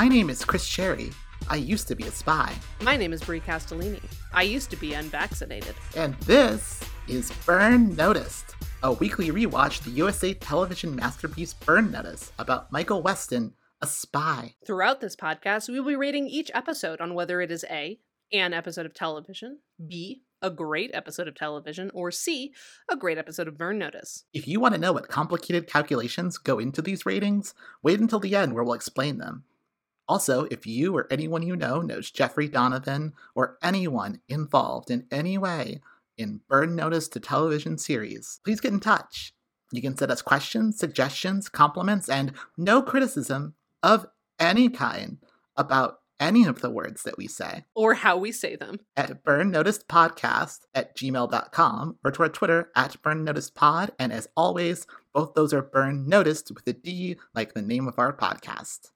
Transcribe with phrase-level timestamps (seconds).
[0.00, 1.10] My name is Chris Cherry.
[1.50, 2.54] I used to be a spy.
[2.80, 4.02] My name is Brie Castellini.
[4.32, 5.74] I used to be unvaccinated.
[5.94, 12.72] And this is Burn Noticed, a weekly rewatch the USA television masterpiece Burn Notice about
[12.72, 13.52] Michael Weston,
[13.82, 14.54] a spy.
[14.66, 18.00] Throughout this podcast, we will be rating each episode on whether it is A,
[18.32, 22.54] an episode of television, B, a great episode of television, or C,
[22.90, 24.24] a great episode of Burn Notice.
[24.32, 28.34] If you want to know what complicated calculations go into these ratings, wait until the
[28.34, 29.44] end where we'll explain them.
[30.10, 35.38] Also, if you or anyone you know knows Jeffrey Donovan or anyone involved in any
[35.38, 35.80] way
[36.18, 39.32] in Burn Notice to television series, please get in touch.
[39.70, 44.04] You can send us questions, suggestions, compliments, and no criticism of
[44.40, 45.18] any kind
[45.56, 48.80] about any of the words that we say Or how we say them.
[48.96, 53.90] at burnnoticedpodcast at gmail.com or to our Twitter at burnnoticedpod.
[53.96, 57.96] And as always, both those are burn noticed with a D like the name of
[58.00, 58.90] our podcast.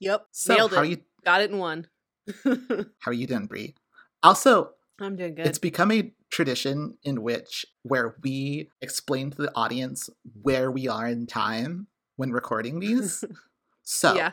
[0.00, 0.26] Yep.
[0.32, 0.88] So Nailed it.
[0.88, 1.86] you Got it in one.
[2.44, 3.74] how are you doing, Brie?
[4.22, 5.46] Also, I'm doing good.
[5.46, 10.08] it's become a tradition in which where we explain to the audience
[10.42, 13.24] where we are in time when recording these.
[13.82, 14.32] so yeah.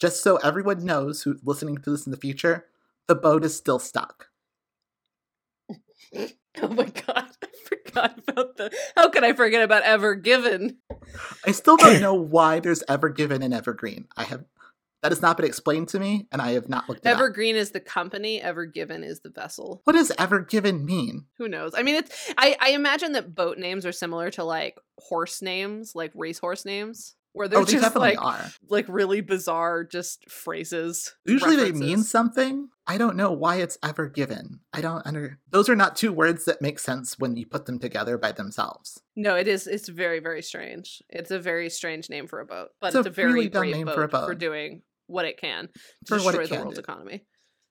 [0.00, 2.66] just so everyone knows who's listening to this in the future,
[3.06, 4.28] the boat is still stuck.
[6.62, 7.26] Oh my god.
[7.42, 10.78] I forgot about the How could I forget about Ever Given?
[11.46, 14.06] I still don't know why there's Ever Given and Evergreen.
[14.16, 14.44] I have
[15.02, 17.20] that has not been explained to me, and I have not looked at it up.
[17.20, 19.82] Evergreen is the company, Ever Given is the vessel.
[19.84, 21.26] What does Ever Given mean?
[21.38, 21.72] Who knows?
[21.76, 25.94] I mean, it's I I imagine that boat names are similar to like horse names,
[25.94, 28.50] like racehorse names, where they're oh, they just like are.
[28.68, 31.14] like really bizarre just phrases.
[31.26, 32.68] Usually they mean something.
[32.86, 34.60] I don't know why it's Ever Given.
[34.72, 35.38] I don't under.
[35.50, 39.00] Those are not two words that make sense when you put them together by themselves.
[39.14, 39.66] No, it is.
[39.66, 41.02] It's very, very strange.
[41.10, 43.70] It's a very strange name for a boat, but It's it's, a very really dumb
[43.70, 44.26] name boat for a boat.
[44.26, 45.70] for doing what it can to
[46.06, 46.80] For what destroy the can world's do.
[46.82, 47.26] economy.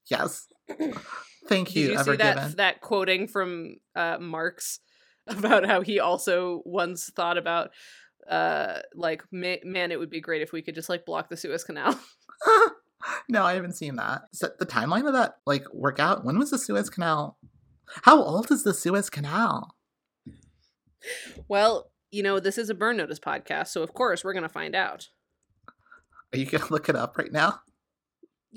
[0.10, 0.48] Yes.
[1.48, 2.56] Thank Did you, you Ever see that Given.
[2.58, 4.80] that quoting from uh, Marx
[5.28, 7.72] about how he also once thought about
[8.30, 11.38] uh like ma- man it would be great if we could just like block the
[11.38, 12.00] Suez Canal.
[13.30, 14.24] no, I haven't seen that.
[14.34, 16.26] Is that the timeline of that like work out?
[16.26, 17.38] When was the Suez Canal?
[18.04, 19.76] How old is the Suez Canal?
[21.48, 24.50] well, you know, this is a burn notice podcast, so of course we're going to
[24.50, 25.10] find out.
[26.34, 27.62] Are you gonna look it up right now?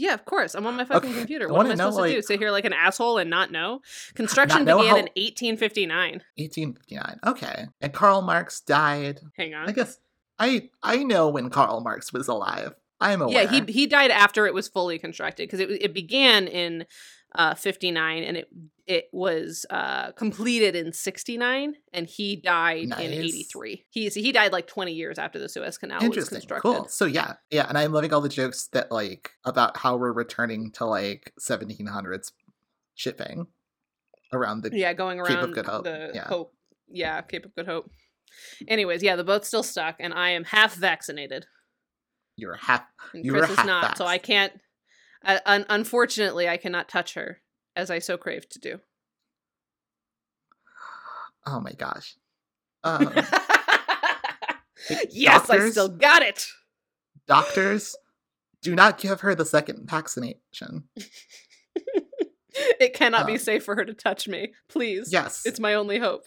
[0.01, 0.55] Yeah, of course.
[0.55, 1.49] I'm on my fucking Okay, computer.
[1.49, 2.23] I What am I know, supposed to do?
[2.23, 3.81] Sit here like an asshole and not know?
[4.15, 6.23] Construction know began how- in 1859.
[6.37, 7.19] 1859.
[7.27, 7.67] Okay.
[7.81, 9.21] And Karl Marx died.
[9.37, 9.69] Hang on.
[9.69, 9.99] I guess
[10.39, 12.75] I I know when Karl Marx was alive.
[13.01, 13.43] I'm aware.
[13.45, 16.87] Yeah, he he died after it was fully constructed because it it began in
[17.35, 18.49] uh 59 and it
[18.87, 23.85] it was uh completed in 69 and he died in 83.
[23.91, 26.63] He he died like 20 years after the Suez Canal was constructed.
[26.63, 26.89] Cool.
[26.89, 30.71] So yeah, yeah, and I'm loving all the jokes that like about how we're returning
[30.73, 32.33] to like 1700s
[32.95, 33.47] shipping
[34.33, 36.27] around the Yeah, going around Cape of Good Hope, the yeah.
[36.27, 36.55] Hope.
[36.91, 37.91] Yeah, Cape of Good Hope.
[38.67, 41.47] Anyways, yeah, the boat's still stuck and I am half vaccinated.
[42.37, 44.07] you're half And You Chris were is half not, so.
[44.07, 44.53] I can't.
[45.25, 47.39] Uh, un- unfortunately, I cannot touch her
[47.77, 48.81] as I so crave to do.
[51.47, 52.17] Oh my gosh.
[52.85, 53.13] Um,
[55.11, 56.47] yes, I still got it.
[57.27, 57.97] doctors,
[58.63, 60.89] do not give her the second vaccination.
[62.81, 64.53] It cannot be Um, safe for her to touch me.
[64.69, 65.13] Please.
[65.13, 65.47] Yes.
[65.47, 66.25] It's my only hope.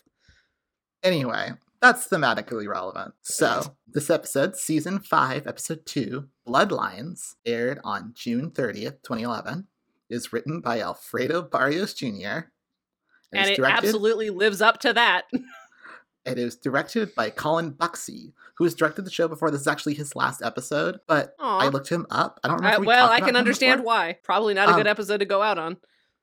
[1.03, 1.51] Anyway,
[1.81, 3.13] that's thematically relevant.
[3.21, 9.67] So, this episode, season 5, episode 2, Bloodlines, aired on June 30th, 2011,
[10.09, 12.05] is written by Alfredo Barrios Jr.
[13.33, 15.23] And is it directed, absolutely lives up to that.
[16.23, 19.49] It is directed by Colin Bucksey, who has directed the show before.
[19.49, 22.39] This is actually his last episode, but I looked him up.
[22.43, 22.77] I don't remember.
[22.77, 24.19] Uh, we well, I can understand why.
[24.21, 25.77] Probably not a good Um, episode to go out on.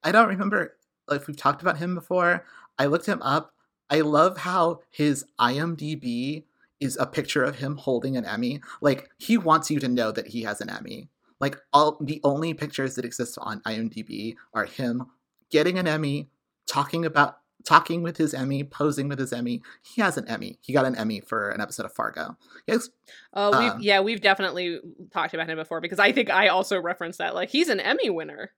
[0.05, 0.77] I don't remember
[1.11, 2.45] if we've talked about him before.
[2.79, 3.53] I looked him up.
[3.91, 6.45] I love how his IMDb
[6.81, 8.61] is a picture of him holding an Emmy.
[8.81, 11.09] Like he wants you to know that he has an Emmy.
[11.41, 15.07] Like all the only pictures that exist on IMDb are him
[15.51, 16.29] getting an Emmy,
[16.67, 19.63] talking about talking with his Emmy, posing with his Emmy.
[19.83, 20.59] He has an Emmy.
[20.61, 22.37] He got an Emmy for an episode of Fargo.
[22.67, 22.89] Yes,
[23.35, 24.81] Oh, we've, um, yeah, we've definitely
[25.13, 27.35] talked about him before because I think I also referenced that.
[27.35, 28.53] Like, he's an Emmy winner.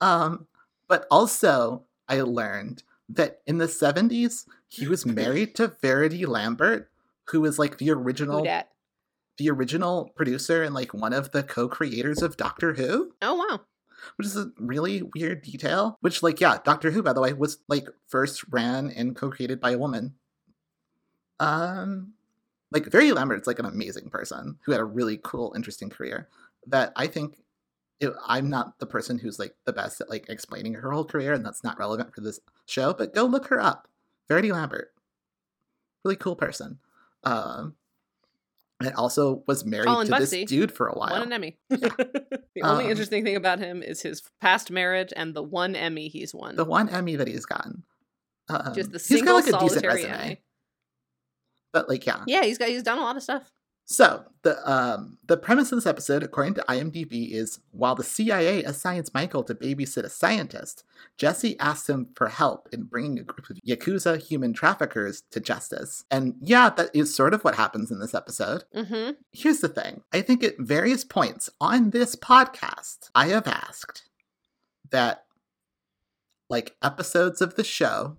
[0.00, 0.46] Um,
[0.86, 6.90] but also, I learned that in the 70s, he was married to Verity Lambert,
[7.28, 8.42] who was like the original
[9.38, 13.60] the original producer and like one of the co-creators of Doctor Who, Oh, wow.
[14.16, 15.98] which is a really weird detail.
[16.00, 19.72] Which like yeah, Doctor Who by the way was like first ran and co-created by
[19.72, 20.14] a woman.
[21.38, 22.12] Um
[22.72, 26.28] like Verity Lambert's like an amazing person who had a really cool interesting career.
[26.66, 27.38] that I think
[28.00, 31.32] it, I'm not the person who's like the best at like explaining her whole career,
[31.32, 32.92] and that's not relevant for this show.
[32.92, 33.88] But go look her up,
[34.28, 34.92] Verity Lambert,
[36.04, 36.78] really cool person.
[37.24, 37.74] Um,
[38.78, 41.10] and also was married Colin to this dude for a while.
[41.12, 41.56] Won an Emmy.
[41.70, 46.08] the only Um, interesting thing about him is his past marriage and the one Emmy
[46.08, 46.56] he's won.
[46.56, 47.84] the one Emmy that he's gotten.
[48.50, 50.42] Um, Just the he's single got like a decent resume, Emmy.
[51.72, 52.22] but like yeah.
[52.26, 53.50] Yeah, he's got he's done a lot of stuff.
[53.88, 58.64] So the um the premise of this episode, according to IMDb, is while the CIA
[58.64, 60.82] assigns Michael to babysit a scientist,
[61.16, 66.04] Jesse asks him for help in bringing a group of yakuza human traffickers to justice.
[66.10, 68.64] And yeah, that is sort of what happens in this episode.
[68.74, 69.12] Mm-hmm.
[69.32, 74.02] Here's the thing: I think at various points on this podcast, I have asked
[74.90, 75.26] that
[76.50, 78.16] like episodes of the show,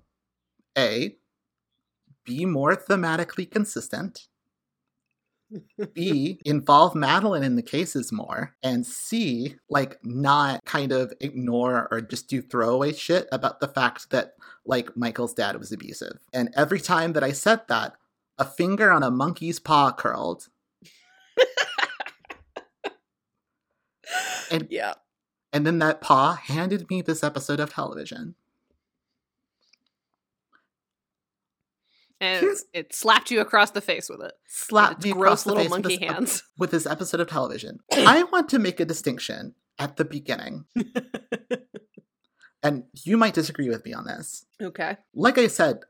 [0.78, 1.18] a
[2.24, 4.28] be more thematically consistent.
[5.94, 12.02] B, involve Madeline in the cases more, and C, like not kind of ignore or
[12.02, 14.34] just do throwaway shit about the fact that
[14.66, 16.20] like Michael's dad was abusive.
[16.34, 17.94] And every time that I said that,
[18.38, 20.48] a finger on a monkey's paw curled.
[24.52, 24.94] and Yeah.
[25.54, 28.36] and then that paw handed me this episode of television.
[32.20, 34.34] And it slapped you across the face with it.
[34.48, 36.44] Slapped me gross across the little face with monkey this ep- hands.
[36.58, 37.80] with this episode of television.
[37.94, 40.66] I want to make a distinction at the beginning,
[42.64, 44.46] and you might disagree with me on this.
[44.62, 44.98] okay.
[45.14, 45.82] like I said,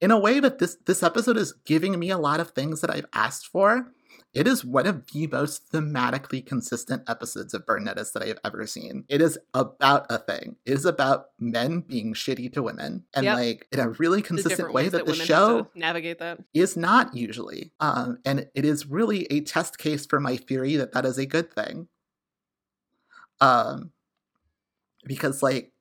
[0.00, 2.90] in a way that this this episode is giving me a lot of things that
[2.90, 3.92] I've asked for.
[4.34, 8.38] It is one of the most thematically consistent episodes of Burn Notice that I have
[8.44, 9.04] ever seen.
[9.08, 10.56] It is about a thing.
[10.66, 13.34] It is about men being shitty to women, and Yep.
[13.36, 16.40] like in a really consistent way ways that the show navigate that.
[16.52, 17.72] is not usually.
[17.80, 21.24] Um, and it is really a test case for my theory that that is a
[21.24, 21.88] good thing.
[23.40, 23.92] Um,
[25.04, 25.72] because like,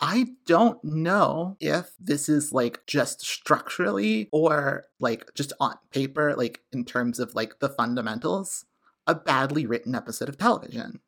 [0.00, 6.60] I don't know if this is like just structurally or like just on paper, like
[6.72, 8.64] in terms of like the fundamentals,
[9.06, 11.00] a badly written episode of television.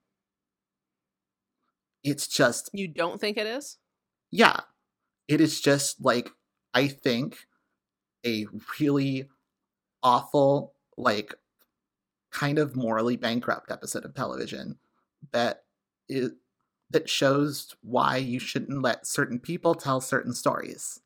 [2.05, 3.79] It's just You don't think it is?
[4.31, 4.61] yeah,
[5.29, 6.31] it is just like
[6.75, 7.39] I think
[8.27, 8.47] a
[8.81, 9.29] really
[10.03, 11.35] awful, like
[12.31, 14.79] kind of morally bankrupt episode of television
[15.33, 15.65] that
[16.09, 16.31] is
[16.93, 21.01] that shows why you shouldn't let certain people tell certain stories.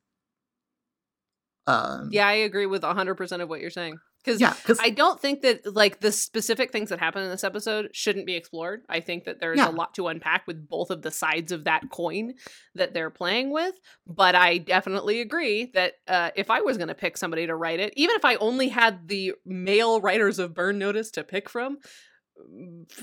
[1.67, 3.99] Um, Yeah, I agree with 100% of what you're saying.
[4.25, 7.45] Because yeah, because I don't think that like the specific things that happen in this
[7.45, 8.81] episode shouldn't be explored.
[8.89, 9.69] I think that there's Yeah.
[9.69, 12.35] a lot to unpack with both of the sides of that coin
[12.75, 13.77] that they're playing with.
[14.05, 17.79] But I definitely agree that uh, if I was going to pick somebody to write
[17.79, 21.79] it, even if I only had the male writers of Burn Notice to pick from,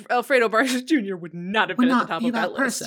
[0.09, 1.15] Alfredo Barrios Jr.
[1.15, 2.81] would not have would been at the top be of that, that, list.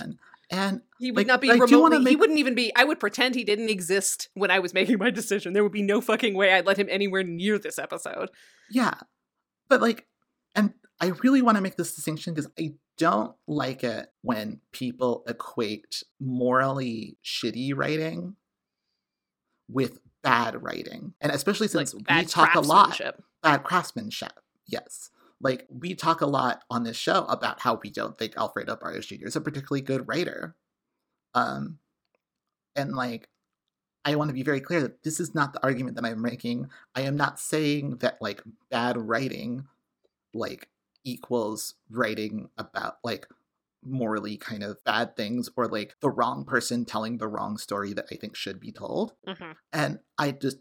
[0.48, 1.76] And He would Like, not be do remotely.
[1.76, 2.72] wanna He wouldn't even be.
[2.76, 5.52] I would pretend he didn't exist when I was making my decision.
[5.52, 8.30] There would be no fucking way I'd let him anywhere near this episode.
[8.70, 8.94] Yeah.
[9.68, 10.06] But like
[10.54, 15.24] and I really want to make this distinction because I don't like it when people
[15.26, 18.36] equate morally shitty writing
[19.68, 21.14] with bad writing.
[21.20, 23.00] And especially since like we talk a lot
[23.42, 24.32] bad craftsmanship.
[24.66, 25.10] Yes.
[25.40, 29.06] Like we talk a lot on this show about how we don't think Alfredo Barrios
[29.06, 29.26] Jr.
[29.26, 30.56] is a particularly good writer.
[31.34, 31.78] Um
[32.74, 33.28] and like
[34.04, 36.70] I want to be very clear that this is not the argument that I'm making.
[36.94, 39.66] I am not saying that like bad writing
[40.32, 40.68] like
[41.04, 43.26] equals writing about like
[43.82, 48.06] morally kind of bad things or like the wrong person telling the wrong story that
[48.10, 49.54] I think should be told Mhm.
[49.72, 50.58] and I just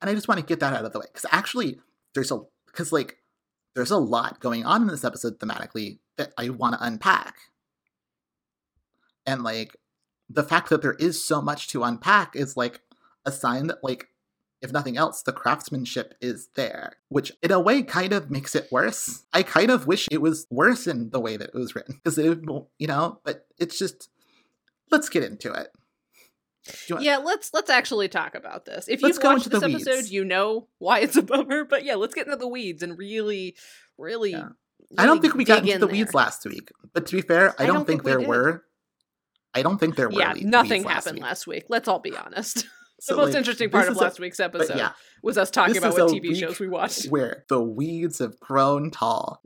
[0.00, 1.80] and I just want to get that out of the way because actually
[2.14, 3.18] there's a because like
[3.76, 7.36] there's a lot going on in this episode thematically that I want to unpack,
[9.26, 9.76] and like
[10.28, 12.80] the fact that there is so much to unpack is like
[13.24, 14.08] a sign that like
[14.62, 18.72] if nothing else the craftsmanship is there which in a way kind of makes it
[18.72, 19.26] worse.
[19.32, 22.18] I kind of wish it was worse in the way that it was written because
[22.18, 22.38] it
[22.78, 24.08] you know but it's just
[24.90, 25.68] let's get into it
[27.00, 28.88] Yeah, let's let's actually talk about this.
[28.88, 30.12] If you've watched this episode, weeds.
[30.12, 31.64] you know why it's a bummer.
[31.64, 33.56] But yeah, let's get into the weeds and really,
[33.98, 34.32] really.
[34.32, 34.48] Yeah.
[34.98, 36.70] I don't think we got into the in weeds last week.
[36.92, 38.28] But to be fair, I, I don't, don't think, think there did.
[38.28, 38.64] were.
[39.54, 40.20] I don't think there were.
[40.20, 41.24] Yeah, le- nothing weeds last happened week.
[41.24, 41.64] last week.
[41.68, 42.66] Let's all be honest.
[43.08, 44.92] the most like, interesting part of is a- last week's episode yeah,
[45.22, 47.06] was us talking about what TV shows we watched.
[47.08, 49.42] where the weeds have grown tall.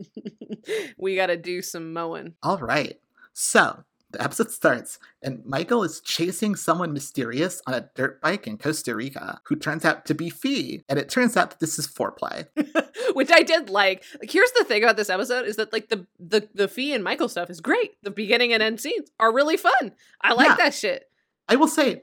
[0.99, 2.35] we got to do some mowing.
[2.43, 2.99] All right.
[3.33, 8.59] So the episode starts and Michael is chasing someone mysterious on a dirt bike in
[8.59, 10.83] Costa Rica who turns out to be Fee.
[10.89, 12.47] And it turns out that this is foreplay.
[13.15, 14.05] Which I did like.
[14.21, 17.05] Like here's the thing about this episode is that like the the the Fee and
[17.05, 17.93] Michael stuff is great.
[18.03, 19.93] The beginning and end scenes are really fun.
[20.21, 20.57] I like Yeah.
[20.57, 21.05] that shit.
[21.49, 22.03] I will say,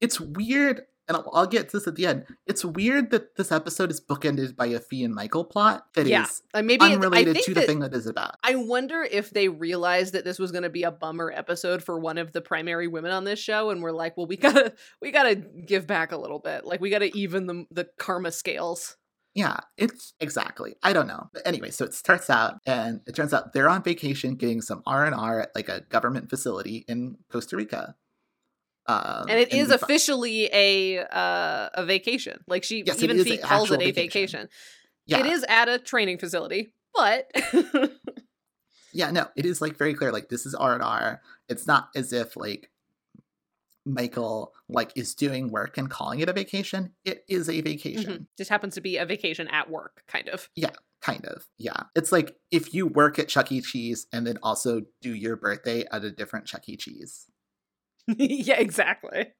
[0.00, 2.24] it's weird, and I'll, I'll get to this at the end.
[2.46, 6.10] It's weird that this episode is bookended by a Fee and Michael plot that is
[6.10, 6.26] yeah.
[6.52, 8.36] Like maybe unrelated to the thing that is about.
[8.42, 11.98] I wonder if they realized that this was going to be a bummer episode for
[11.98, 15.10] one of the primary women on this show, and we're like, well, we gotta, we
[15.10, 16.64] gotta give back a little bit.
[16.64, 18.96] Like, we gotta even the the karma scales.
[19.34, 20.76] Yeah, it's exactly.
[20.82, 21.28] I don't know.
[21.32, 24.82] But anyway, so it starts out, and it turns out they're on vacation getting some
[24.86, 27.96] R and R at like a government facility in Costa Rica.
[28.86, 32.42] Um, and it is officially a uh, a vacation.
[32.46, 34.02] Like she Yes, even Fee calls it a vacation.
[34.42, 34.48] vacation.
[35.06, 37.30] yeah, It is at a training facility, but
[38.92, 40.12] yeah, no, it is like very clear.
[40.12, 41.20] Like this is R and R.
[41.48, 42.70] It's not as if like
[43.86, 46.92] Michael like is doing work and calling it a vacation.
[47.04, 48.12] It is a vacation.
[48.12, 48.26] Mhm.
[48.38, 50.48] just happens to be a vacation at work, kind of.
[50.56, 50.70] Yeah,
[51.02, 51.82] kind of, yeah.
[51.94, 53.60] It's like if you work at Chuck E.
[53.60, 56.76] Cheese and then also do your birthday at a different Chuck E.
[56.76, 57.26] Cheese.
[58.16, 59.32] yeah, exactly.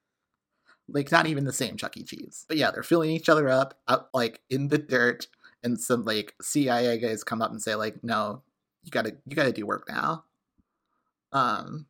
[0.88, 2.04] Like not even the same Chuck E.
[2.04, 2.44] Cheese.
[2.48, 5.28] But yeah, they're filling each other up out like in the dirt,
[5.62, 8.42] and some like CIA guys come up and say like, "No,
[8.82, 10.24] you gotta you gotta do work now."
[11.32, 11.86] Um,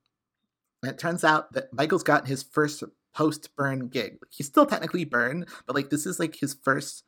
[0.82, 4.18] and it turns out that Michael's got his first post burn gig.
[4.30, 7.04] He's still technically burned, but like this is like his first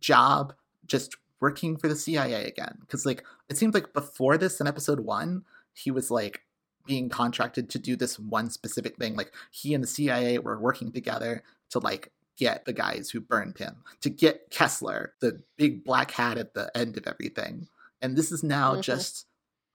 [0.00, 0.54] job
[0.86, 2.78] just working for the CIA again.
[2.80, 6.42] Because like it seems like before this in episode one, he was like
[6.86, 9.16] being contracted to do this one specific thing.
[9.16, 13.58] Like he and the CIA were working together to like get the guys who burned
[13.58, 17.68] him, to get Kessler, the big black hat at the end of everything.
[18.02, 18.82] And this is now Mhm.
[18.82, 19.26] just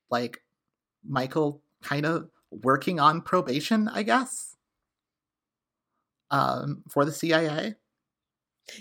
[0.10, 0.44] like
[1.04, 4.56] Michael kind of working on probation, I guess.
[6.30, 7.76] Um, for the CIA.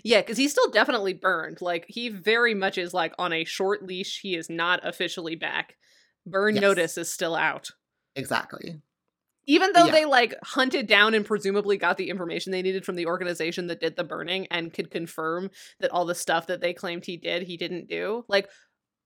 [0.04, 1.60] Yeah, because he's still definitely burned.
[1.60, 4.20] Like he very much is like on a short leash.
[4.20, 5.76] He is not officially back.
[6.26, 6.62] Burn Yes.
[6.62, 7.70] notice is still out.
[8.16, 8.80] Exactly.
[9.46, 9.92] Even though Yeah.
[9.92, 13.80] they like hunted down and presumably got the information they needed from the organization that
[13.80, 15.50] did the burning and could confirm
[15.80, 18.24] that all the stuff that they claimed he did, he didn't do.
[18.28, 18.48] Like,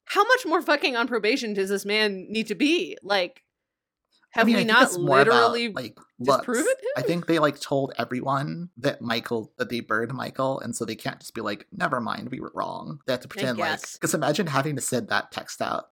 [0.06, 2.98] how much more fucking on probation does this man need to be?
[3.02, 3.43] Like,
[4.34, 6.90] have I mean, we not more about, literally like disproven him?
[6.96, 10.96] I think they like told everyone that Michael that they burned Michael, and so they
[10.96, 14.12] can't just be like, "Never mind, we were wrong." They have to pretend like because
[14.12, 15.84] imagine having to send that text out.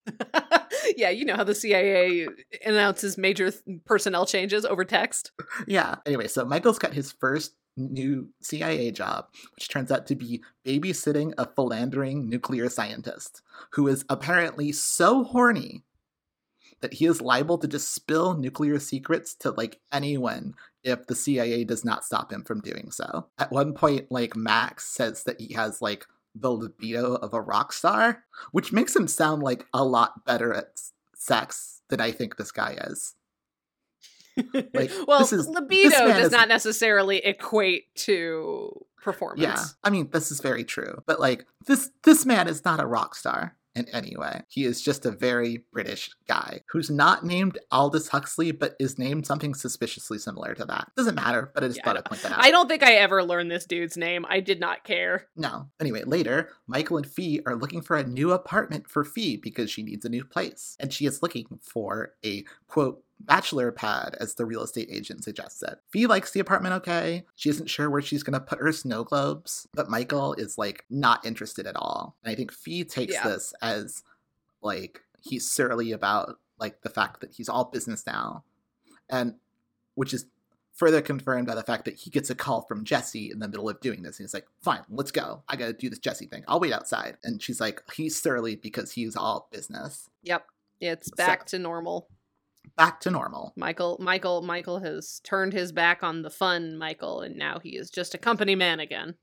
[0.97, 2.27] yeah, you know how the CIA
[2.67, 5.31] announces major th- personnel changes over text.
[5.69, 5.97] Yeah.
[6.05, 11.33] Anyway, so Michael's got his first new CIA job, which turns out to be babysitting
[11.39, 15.85] a philandering nuclear scientist who is apparently so horny
[16.83, 21.65] that he is liable to just spill nuclear secrets to like anyone if the CIA
[21.65, 23.29] does not stop him from doing so.
[23.39, 27.73] At one point, like Max says that he has like the libido of a rock
[27.73, 30.81] star, which makes him sound like a lot better at
[31.15, 33.15] sex than I think this guy is.
[34.75, 38.71] Like, well, this is- libido does is- not necessarily equate to
[39.03, 39.43] performance.
[39.43, 41.03] Yeah, I mean this is very true.
[41.07, 44.43] But like this this man is not a rock star in any way.
[44.49, 49.27] He is just a very British guy who's not named Aldous Huxley, but is named
[49.27, 50.91] something suspiciously similar to that.
[50.97, 52.45] Doesn't matter, but I just Yeah, thought I'd point that out.
[52.45, 54.27] I don't think I ever learned this dude's name.
[54.29, 55.29] I did not care.
[55.37, 55.69] No.
[55.81, 59.83] Anyway, later, Michael and Fee are looking for a new apartment for Fee because she
[59.83, 60.77] needs a new place.
[60.79, 65.77] And she is looking for a quote bachelor pad, as the real estate agent suggested.
[65.91, 67.25] Fee likes the apartment okay.
[67.37, 71.25] She isn't sure where she's gonna put her snow globes, but Michael is like not
[71.25, 72.17] interested at all.
[72.25, 73.29] And I think Fee takes Yeah.
[73.29, 74.03] this as
[74.63, 78.45] like he's surly about like the fact that he's all business now.
[79.11, 79.35] And
[79.95, 80.27] which is
[80.73, 83.69] further confirmed by the fact that he gets a call from Jesse in the middle
[83.69, 84.19] of doing this.
[84.19, 85.43] And he's like, fine, let's go.
[85.49, 86.45] I gotta do this Jesse thing.
[86.49, 87.19] I'll wait outside.
[87.23, 90.09] And she's like, he's surly because he's all business.
[90.23, 90.47] Yep.
[90.81, 92.09] It's back to normal.
[92.77, 93.53] Back to normal.
[93.57, 97.91] Michael Michael Michael has turned his back on the fun Michael and now he is
[97.91, 99.15] just a company man again.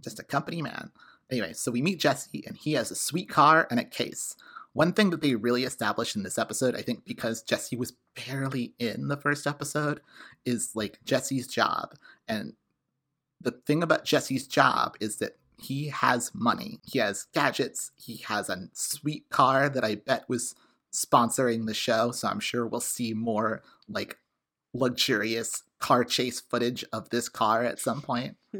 [0.00, 0.90] Just a company man.
[1.30, 4.34] Anyway, so we meet Jesse, and he has a sweet car and a case.
[4.72, 8.74] One thing that they really established in this episode, I think because Jesse was barely
[8.78, 10.00] in the first episode,
[10.44, 11.94] is like Jesse's job.
[12.28, 12.54] And
[13.40, 16.78] the thing about Jesse's job is that he has money.
[16.84, 17.92] He has gadgets.
[17.96, 20.54] He has a sweet car that I bet was
[20.92, 22.10] sponsoring the show.
[22.10, 24.18] So I'm sure we'll see more like
[24.72, 28.36] luxurious car chase footage of this car at some point.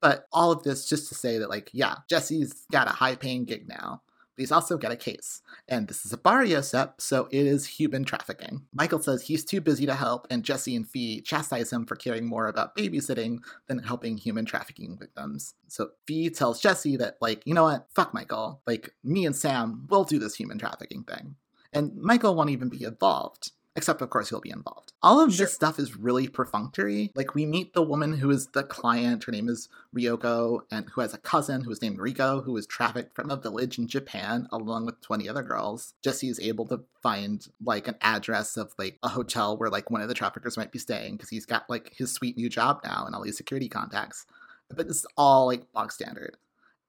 [0.00, 3.44] But all of this just to say that, like, yeah, Jesse's got a high paying
[3.44, 4.02] gig now.
[4.36, 5.42] He's also got a case.
[5.68, 8.62] And this is a Barrios ep, so it is human trafficking.
[8.72, 12.26] Michael says he's too busy to help, and Jesse and Fee chastise him for caring
[12.26, 15.54] more about babysitting than helping human trafficking victims.
[15.68, 17.86] So Fee tells Jesse that, like, you know what?
[17.94, 18.60] Fuck Michael.
[18.66, 21.36] Like, me and Sam will do this human trafficking thing.
[21.72, 23.52] And Michael won't even be involved.
[23.76, 24.94] Except, of course, he'll be involved.
[25.02, 25.44] All of Sure.
[25.44, 27.12] this stuff is really perfunctory.
[27.14, 29.24] Like, we meet the woman who is the client.
[29.24, 32.66] Her name is Ryoko, and who has a cousin who is named Riko, who was
[32.66, 35.92] trafficked from a village in Japan along with 20 other girls.
[36.02, 40.00] Jesse is able to find, like, an address of, like, a hotel where, like, one
[40.00, 43.04] of the traffickers might be staying because he's got, like, his sweet new job now
[43.06, 44.24] and all these security contacts.
[44.70, 46.38] But this is all, like, bog standard.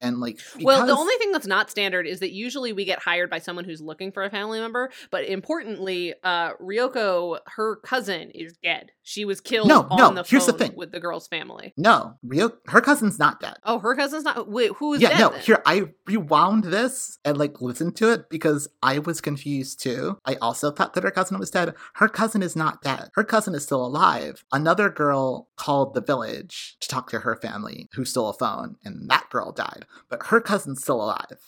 [0.01, 3.29] And, like, Well, the only thing that's not standard is that usually we get hired
[3.29, 4.91] by someone who's looking for a family member.
[5.11, 8.91] But importantly, uh, Ryoko, her cousin, is dead.
[9.03, 10.73] She was killed No, on no, the here's the thing.
[10.75, 11.73] with the girl's family.
[11.77, 13.55] No, Ryo, her cousin's not dead.
[13.63, 14.49] Oh, her cousin's not.
[14.49, 15.19] Wait, who is yeah, dead?
[15.19, 15.29] no.
[15.29, 15.39] then?
[15.41, 20.19] Here, I rewound this and like listened to it because I was confused too.
[20.25, 21.73] I also thought that her cousin was dead.
[21.95, 23.09] Her cousin is not dead.
[23.15, 24.43] Her cousin is still alive.
[24.51, 29.09] Another girl called the village to talk to her family who stole a phone, and
[29.09, 29.85] that girl died.
[30.09, 31.39] But her cousin's still alive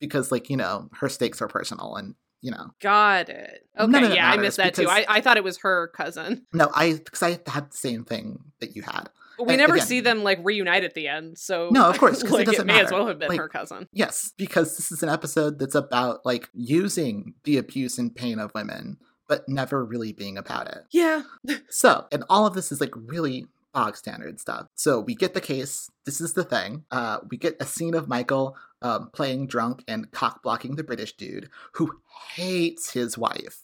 [0.00, 2.14] because, like, you know, her stakes are personal and.
[2.42, 3.66] You know, Got it.
[3.80, 4.86] Okay, yeah, I missed that too.
[4.88, 6.46] I, I thought it was her cousin.
[6.52, 9.08] no, I because I had the same thing that you had.
[9.40, 12.22] We And never again- see them like reunite at the end, so No, of course,
[12.22, 12.94] 'cause it like, doesn't may as matter.
[12.94, 13.88] well have been Like- her cousin.
[13.90, 18.52] Yes, because this is an episode that's about like using the abuse and pain of
[18.54, 20.84] women, but never really being about it.
[20.92, 21.22] Yeah.
[21.70, 24.68] So, and all of this is like really bog standard stuff.
[24.74, 25.90] So we get the case.
[26.06, 26.84] This is the thing.
[26.90, 31.14] Uh, we get a scene of Michael um, playing drunk and cock blocking the British
[31.14, 32.00] dude who
[32.34, 33.60] hates his wife.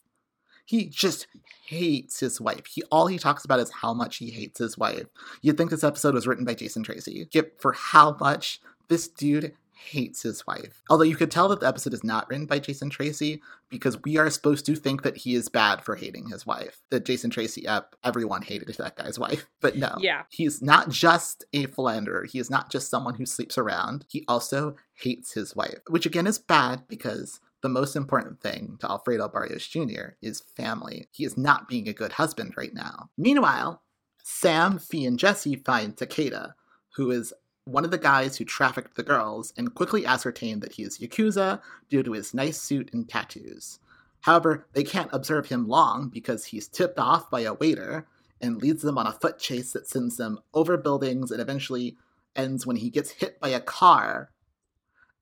[0.67, 1.29] He just
[1.67, 2.67] hates his wife.
[2.67, 5.07] He all he talks about is how much he hates his wife.
[5.41, 7.27] You'd think this episode was written by Jason Tracey.
[7.31, 10.83] Get for how much this dude hates his wife.
[10.89, 14.17] Although you could tell that the episode is not written by Jason Tracey because we
[14.17, 16.81] are supposed to think that he is bad for hating his wife.
[16.91, 19.47] That Jason Tracey up, everyone hated that guy's wife.
[19.61, 19.95] But no.
[20.01, 20.23] Yeah.
[20.29, 22.25] He's not just a philanderer.
[22.25, 24.05] He is not just someone who sleeps around.
[24.09, 28.91] He also hates his wife, which again is bad because the most important thing to
[28.91, 30.17] Alfredo Barrios Jr.
[30.21, 31.07] is family.
[31.13, 33.11] He is not being a good husband right now.
[33.17, 33.83] Meanwhile,
[34.25, 36.55] Sam, Fee, and Jesse find Takeda,
[36.97, 37.33] who is
[37.65, 41.61] one of the guys who trafficked the girls, and quickly ascertain that he is Yakuza
[41.89, 43.79] due to his nice suit and tattoos.
[44.23, 48.07] However, they can't observe him long because he's tipped off by a waiter
[48.41, 51.97] and leads them on a foot chase that sends them over buildings and eventually
[52.35, 54.31] ends when he gets hit by a car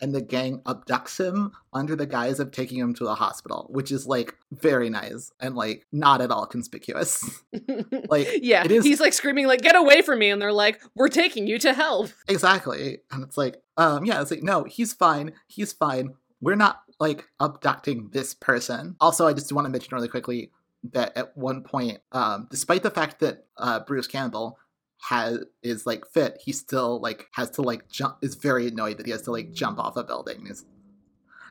[0.01, 3.91] and the gang abducts him under the guise of taking him to the hospital, which
[3.93, 7.43] is like very nice and like not at all conspicuous.
[8.09, 10.81] Like, yeah, it is- he's like screaming like "Get away from me!" and they're like,
[10.95, 12.99] "We're taking you to hell." exactly.
[13.11, 15.33] And it's like, um, yeah, it's like, no, he's fine.
[15.47, 16.15] He's fine.
[16.41, 18.97] We're not like abducting this person.
[19.01, 20.51] Also, I just want to mention really quickly
[20.93, 24.59] that at one point, um, despite the fact that uh, Bruce Campbell
[25.09, 28.19] has is like fit, he still like has to like jump.
[28.23, 30.43] Is very annoyed that he has to like jump off a building.
[30.47, 30.65] He's-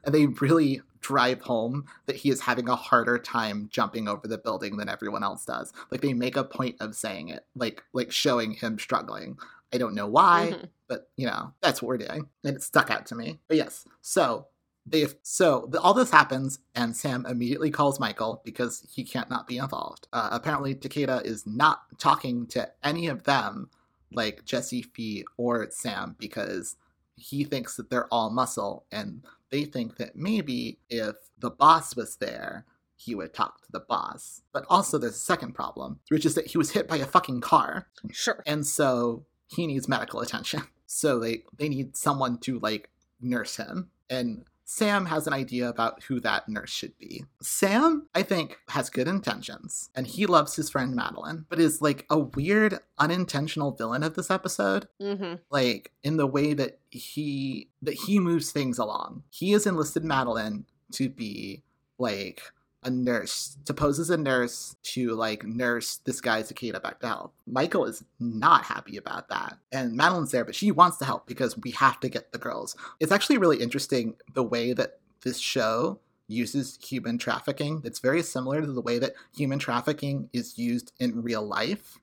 [0.04, 4.38] and they really drive home that he is having a harder time jumping over the
[4.38, 5.74] building than everyone else does.
[5.92, 9.38] Like they make a point of saying it, like like showing him struggling.
[9.74, 10.70] I don't know why Mhm.
[10.88, 13.86] but you know that's what we're doing and it stuck out to me but yes
[14.02, 14.48] so
[14.90, 19.48] they so the, all this happens and sam immediately calls michael because he can't not
[19.48, 20.08] be involved.
[20.14, 23.70] Uh, apparently takeda is not talking to any of them
[24.12, 26.76] like jesse fee or sam because
[27.16, 32.16] he thinks that they're all muscle and they think that maybe if the boss was
[32.18, 34.42] there he would talk to the boss.
[34.52, 37.42] But also there's a second problem which is that he was hit by a fucking
[37.42, 37.88] car.
[38.12, 38.44] Sure.
[38.46, 40.64] and so he needs medical attention.
[40.92, 42.90] So they they need someone to like
[43.22, 43.92] nurse him.
[44.10, 47.26] And sam has an idea about who that nurse should be.
[47.42, 52.06] Sam i think has good intentions and he loves his friend madeline but is like
[52.10, 54.88] a weird unintentional villain of this episode.
[55.02, 59.24] Hmm like in the way that he that he moves things along.
[59.30, 61.64] He has enlisted madeline to be
[61.98, 62.42] like
[62.84, 67.08] a nurse to pose as a nurse to like nurse this guy Takeda back to
[67.08, 67.32] health.
[67.46, 69.58] Michael is not happy about that.
[69.72, 72.76] And Madeline's there, but she wants to help because we have to get the girls.
[73.00, 77.82] It's actually really interesting the way that this show uses human trafficking.
[77.84, 81.98] It's very similar to the way that human trafficking is used in real life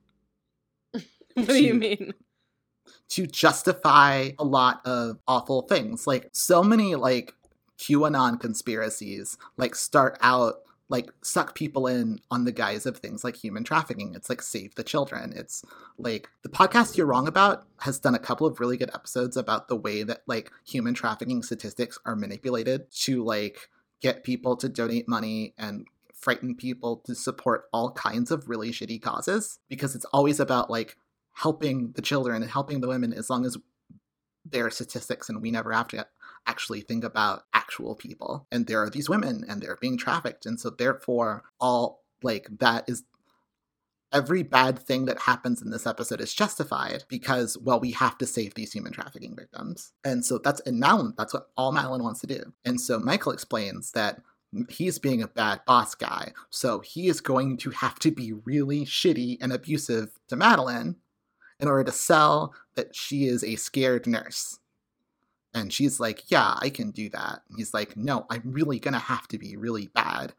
[1.35, 2.15] What do you mean?
[3.09, 6.07] to justify a lot of awful things.
[6.07, 7.35] Like so many like
[7.79, 13.37] QAnon conspiracies like start out like suck people in on the guise of things like
[13.37, 14.15] human trafficking.
[14.15, 15.33] It's like save the children.
[15.35, 15.65] It's
[15.99, 19.69] like the podcast you're wrong about has done a couple of really good episodes about
[19.69, 23.69] the way that like human trafficking statistics are manipulated to like
[24.01, 29.01] get people to donate money and frighten people to support all kinds of really shitty
[29.01, 30.97] causes because it's always about like
[31.35, 33.57] helping the children and helping the women as long as
[34.45, 36.07] they're statistics and we never have to
[36.47, 38.47] actually think about actual people.
[38.51, 40.47] And there are these women and they're being trafficked.
[40.47, 43.05] And so therefore all like that is
[44.13, 48.27] every bad thing that happens in this episode is justified because well we have to
[48.27, 52.21] save these human trafficking victims and so that's and Madeline that's what all Madeline wants
[52.21, 54.21] to do and so Michael explains that
[54.69, 58.85] he's being a bad boss guy so he is going to have to be really
[58.85, 60.97] shitty and abusive to Madeline
[61.59, 64.61] in order to sell that she is a scared nurse
[65.57, 69.01] and she's like yeah I can do that And he's like no I'm really gonna
[69.01, 70.35] have to be really bad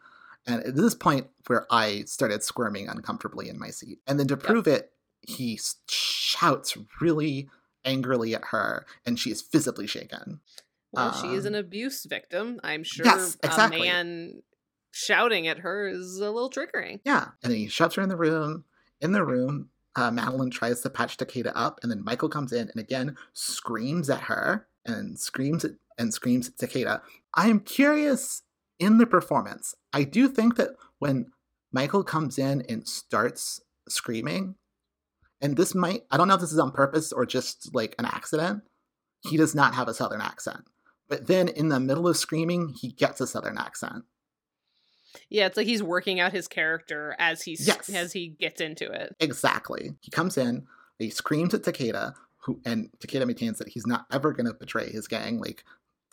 [0.47, 3.99] and at this point, where I started squirming uncomfortably in my seat.
[4.08, 7.49] And then to prove it, he shouts really
[7.84, 10.39] angrily at her, and she is visibly shaken.
[10.93, 12.62] Well, um, she is an um, abuse victim.
[12.63, 13.82] I'm sure yes, exactly.
[13.82, 14.41] a man
[14.91, 17.01] shouting at her is a little triggering.
[17.03, 17.30] Yeah.
[17.43, 18.63] And he shoves her in the room.
[19.01, 22.69] In the room, uh, Madeline tries to patch Takeda up, and then Michael comes in
[22.69, 27.02] and again screams at her and screams at, and screams at Takeda.
[27.36, 28.43] I am curious
[28.80, 31.32] in the performance, I do think that when
[31.71, 34.56] Michael comes in and starts screaming,
[35.41, 38.06] and this might, I don't know if this is on purpose or just like an
[38.06, 38.63] accident,
[39.21, 40.62] he does not have a Southern accent.
[41.10, 44.04] But then in the middle of screaming, he gets a Southern accent.
[45.30, 47.89] Yeah, it's like he's working out his character as he's yes.
[47.89, 49.15] as he gets into it.
[49.19, 49.95] Exactly.
[50.02, 50.67] He comes in,
[51.00, 52.13] he screams at Takeda,
[52.47, 55.39] who and Takeda maintains that he's not ever gonna betray his gang.
[55.39, 55.63] Like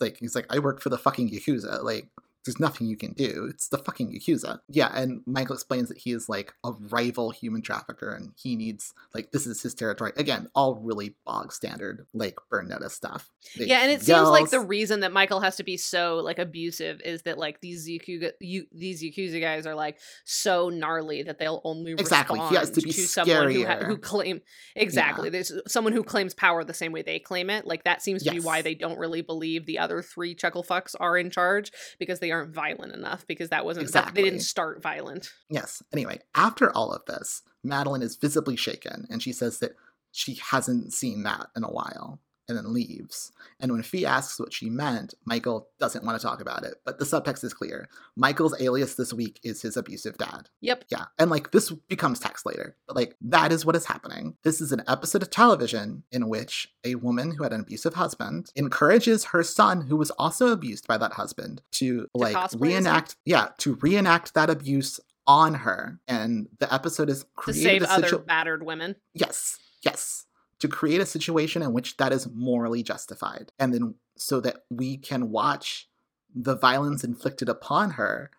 [0.01, 1.83] like he's like, I work for the fucking Yakuza.
[1.83, 2.09] Like
[2.45, 3.47] there's nothing you can do.
[3.51, 4.61] It's the fucking Yakuza.
[4.69, 8.93] Yeah, and Michael explains that he is like a rival human trafficker and he needs,
[9.15, 10.13] like, this is his territory.
[10.17, 13.31] Again, all really bog standard, like, burn notice stuff.
[13.59, 14.29] It yeah, and it yells.
[14.29, 17.61] seems like the reason that Michael has to be so, like, abusive is that, like,
[17.61, 22.39] these Yakuza, you, these Yakuza guys are, like, so gnarly that they'll only exactly.
[22.39, 24.41] respond he has to, be to someone who, ha- who claim,
[24.77, 25.33] exactly, yeah.
[25.33, 27.67] there's someone who claims power the same way they claim it.
[27.67, 28.35] Like, that seems to yes.
[28.35, 32.21] be why they don't really believe the other three chuckle fucks are in charge because
[32.21, 34.23] they aren't violent enough because that wasn't exactly.
[34.23, 35.33] they didn't start violent.
[35.49, 35.83] Yes.
[35.92, 39.73] Anyway, after all of this, Madeline is visibly shaken and she says that
[40.12, 43.33] she hasn't seen that in a while and then leaves.
[43.61, 46.75] And when Fee asks what she meant, Michael doesn't want to talk about it.
[46.85, 47.89] But the subtext is clear.
[48.17, 50.49] Michael's alias this week is his abusive dad.
[50.61, 50.85] Yep.
[50.91, 51.05] Yeah.
[51.19, 52.77] And like this becomes text later.
[52.87, 54.37] But like that is what is happening.
[54.43, 58.51] This is an episode of television in which a woman who had an abusive husband
[58.57, 63.49] encourages her son, who was also abused by that husband, to, to like reenact, yeah,
[63.59, 65.99] to reenact that abuse on her.
[66.07, 68.97] And the episode is created to save situ- other battered women.
[69.15, 69.59] Yes.
[69.83, 70.27] Yes
[70.64, 73.53] to create a situation in which that is morally justified.
[73.59, 75.90] And then so that we can watch
[76.35, 78.31] the violence inflicted upon her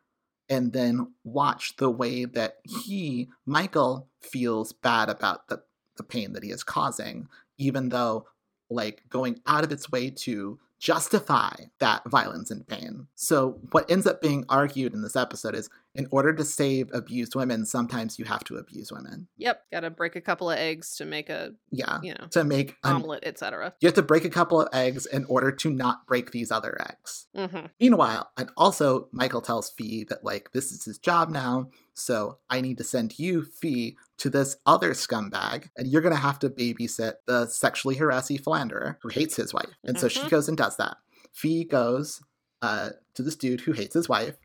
[0.49, 5.61] and then watch the way that he, Michael, feels bad about the,
[5.97, 7.27] the pain that he is causing,
[7.59, 8.25] even though,
[8.71, 13.05] like, going out of its way to justify that violence and pain.
[13.13, 17.35] So, what ends up being argued in this episode is in order to save abused
[17.35, 19.27] women, sometimes you have to abuse women.
[19.37, 22.43] Yep, got to break a couple of eggs to make a yeah, you know, to
[22.43, 23.73] make omelet, etc.
[23.79, 26.77] You have to break a couple of eggs in order to not break these other
[26.81, 27.27] eggs.
[27.35, 27.67] Mm-hmm.
[27.79, 32.61] Meanwhile, and also Michael tells Fee that like this is his job now, so I
[32.61, 37.13] need to send you Fee to this other scumbag, and you're gonna have to babysit
[37.25, 39.69] the sexually harassing philanderer who hates his wife.
[39.83, 40.01] And mm-hmm.
[40.01, 40.29] so she mm-hmm.
[40.29, 40.97] goes and does that.
[41.31, 42.21] Fee goes
[42.61, 44.35] uh, to this dude who hates his wife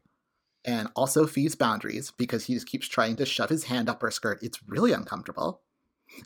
[0.65, 4.11] and also Fee's boundaries because he just keeps trying to shove his hand up her
[4.11, 4.39] skirt.
[4.43, 5.63] It's really uncomfortable.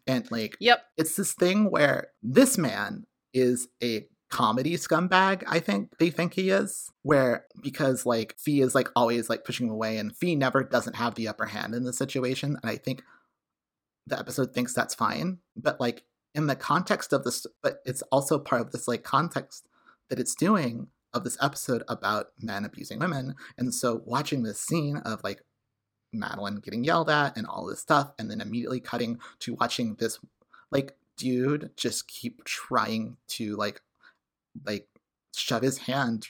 [0.06, 5.96] And like, yep, it's this thing where this man is a comedy scumbag, I think
[5.98, 6.90] they think he is.
[7.02, 10.96] Where because like Fee is like always like pushing him away, and Fee never doesn't
[10.96, 12.58] have the upper hand in the situation.
[12.62, 13.02] And I think
[14.06, 15.38] the episode thinks that's fine.
[15.56, 19.68] But like in the context of this, but it's also part of this like context
[20.10, 23.34] that it's doing of this episode about men abusing women.
[23.56, 25.40] And so watching this scene of like
[26.12, 30.18] Madeline getting yelled at and all this stuff, and then immediately cutting to watching this
[30.70, 33.80] like dude just keep trying to like
[34.64, 34.88] like
[35.34, 36.28] shove his hand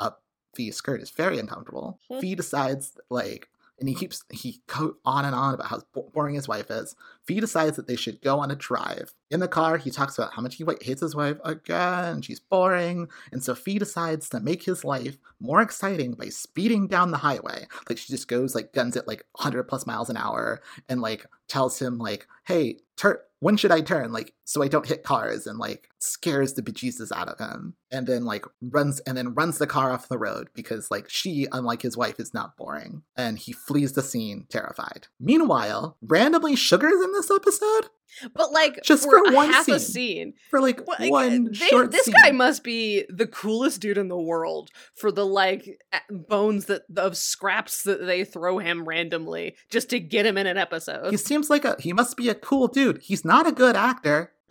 [0.00, 0.22] up
[0.54, 2.00] Fee's skirt is very uncomfortable.
[2.10, 2.20] Mm-hmm.
[2.20, 5.82] Fee decides like and he keeps he go on and on about how
[6.12, 6.94] boring his wife is.
[7.24, 9.14] Fee decides that they should go on a drive.
[9.30, 12.22] In the car, he talks about how much he hates his wife again.
[12.22, 17.10] She's boring, and so Fee decides to make his life more exciting by speeding down
[17.10, 17.66] the highway.
[17.88, 21.26] Like she just goes like guns it like 100 plus miles an hour, and like
[21.48, 24.10] tells him like, "Hey, turn." When should I turn?
[24.10, 27.74] Like, so I don't hit cars and like scares the bejesus out of him.
[27.92, 31.46] And then like runs and then runs the car off the road because like she,
[31.52, 33.02] unlike his wife, is not boring.
[33.18, 35.08] And he flees the scene terrified.
[35.20, 37.90] Meanwhile, randomly Sugar's in this episode.
[38.34, 39.74] But like just for, for one half scene.
[39.74, 40.34] a scene.
[40.50, 42.14] For like, Well, one they- short this scene.
[42.22, 47.16] guy must be the coolest dude in the world for the like bones that of
[47.16, 51.10] scraps that they throw him randomly just to get him in an episode.
[51.10, 52.98] He seems like a he must be a cool dude.
[53.02, 54.32] He's not a good actor.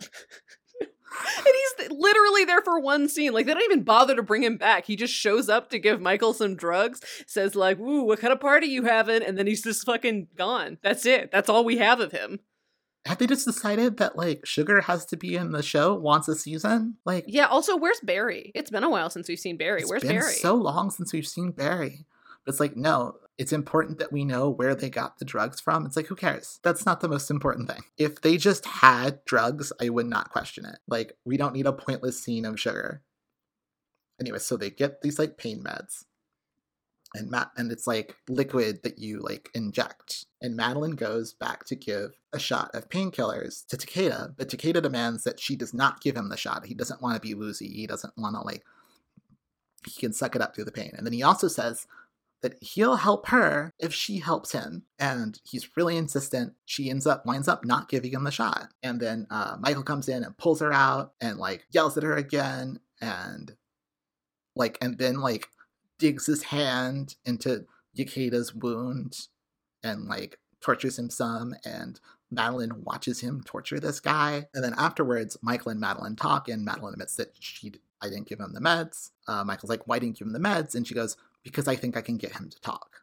[1.36, 1.46] and
[1.78, 3.32] he's literally there for one scene.
[3.32, 4.84] Like they don't even bother to bring him back.
[4.86, 8.40] He just shows up to give Michael some drugs, says like, "Woo, what kind of
[8.40, 10.78] party you having?" and then he's just fucking gone.
[10.82, 11.30] That's it.
[11.30, 12.40] That's all we have of him.
[13.06, 16.34] Have they just decided that like Sugar has to be in the show once a
[16.34, 16.96] season?
[17.04, 17.46] Like Yeah.
[17.46, 18.50] Also, where's Barry?
[18.54, 19.82] It's been a while since we've seen Barry.
[19.82, 20.32] It's where's been Barry?
[20.32, 22.06] so long since we've seen Barry.
[22.44, 25.86] But it's like, no, it's important that we know where they got the drugs from.
[25.86, 26.60] It's like, who cares?
[26.62, 27.82] That's not the most important thing.
[27.96, 30.76] If they just had drugs, I would not question it.
[30.86, 33.02] Like, we don't need a pointless scene of sugar.
[34.20, 36.04] Anyway, so they get these like pain meds.
[37.14, 40.26] And Matt and it's like liquid that you like inject.
[40.42, 45.24] And Madeline goes back to give a shot of painkillers to Takeda, but Takeda demands
[45.24, 46.66] that she does not give him the shot.
[46.66, 47.68] He doesn't want to be woozy.
[47.68, 48.64] He doesn't want to like
[49.86, 50.92] he can suck it up through the pain.
[50.96, 51.86] And then he also says
[52.42, 54.82] that he'll help her if she helps him.
[54.98, 56.54] And he's really insistent.
[56.64, 58.68] She ends up winds up not giving him the shot.
[58.82, 62.16] And then uh, Michael comes in and pulls her out and like yells at her
[62.16, 63.54] again and
[64.54, 65.48] like and then like
[65.98, 67.64] digs his hand into
[67.96, 69.28] Takeda's wound
[69.82, 74.46] and like tortures him some and Madeline watches him torture this guy.
[74.54, 78.40] And then afterwards, Michael and Madeline talk, and Madeline admits that she I didn't give
[78.40, 79.10] him the meds.
[79.26, 80.74] Uh, Michael's like, why didn't you give him the meds?
[80.74, 82.93] And she goes, because I think I can get him to talk.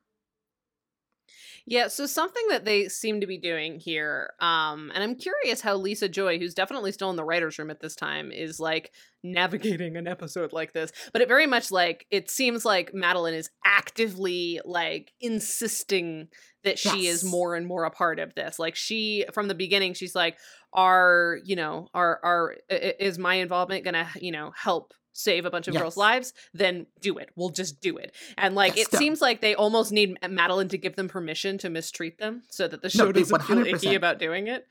[1.72, 5.78] Yeah, so something that they seem to be doing here, um, and I'm curious how
[5.78, 8.92] Lisa Joy, who's definitely still in the writer's room at this time, is like
[9.24, 10.92] navigating an episode like this.
[11.14, 16.28] But it very much like it seems like Madeline is actively like insisting
[16.66, 18.60] that she is more and more a part of this.
[18.60, 20.38] Like she from the beginning, she's like,
[20.74, 25.68] Are, you know, are are is my involvement gonna, you know, help save a bunch
[25.68, 26.34] of girls' lives?
[26.54, 27.30] Then do it.
[27.36, 28.14] We'll just do it.
[28.38, 31.70] And like Yes, it seems like they almost need Madeline to give them permission to
[31.70, 33.96] mistreat them so that the show they doesn't feel icky 100%.
[33.96, 34.68] about doing it.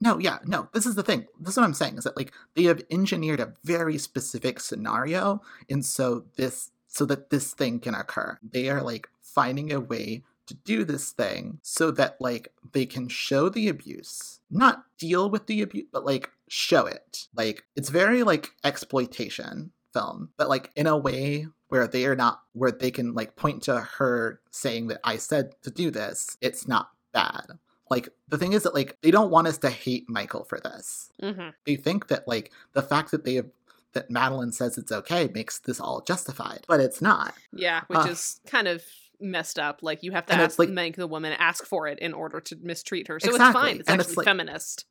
[0.00, 0.68] No, yeah, no.
[0.72, 1.26] This is the thing.
[1.38, 5.42] This is what I'm saying is that like they have engineered a very specific scenario,
[5.68, 8.38] and so this so that this thing can occur.
[8.42, 13.08] They are like finding a way to do this thing so that like they can
[13.08, 17.28] show the abuse, not deal with the abuse, but like show it.
[17.34, 22.40] Like it's very like exploitation film, but like in a way where they are not
[22.52, 26.36] where they can like point to her saying that I said to do this.
[26.40, 27.46] It's not bad.
[27.88, 31.10] Like the thing is that like they don't want us to hate Michael for this.
[31.22, 31.50] Mm-hmm.
[31.64, 33.46] They think that like the fact that they have
[33.92, 37.34] that Madeline says it's okay makes this all justified, but it's not.
[37.52, 38.82] Yeah, which Uh, is kind of
[39.20, 39.80] messed up.
[39.82, 42.56] Like you have to ask, like- make the woman ask for it in order to
[42.62, 43.18] mistreat her.
[43.20, 43.80] So it's fine.
[43.80, 44.84] It's and actually it's like- feminist.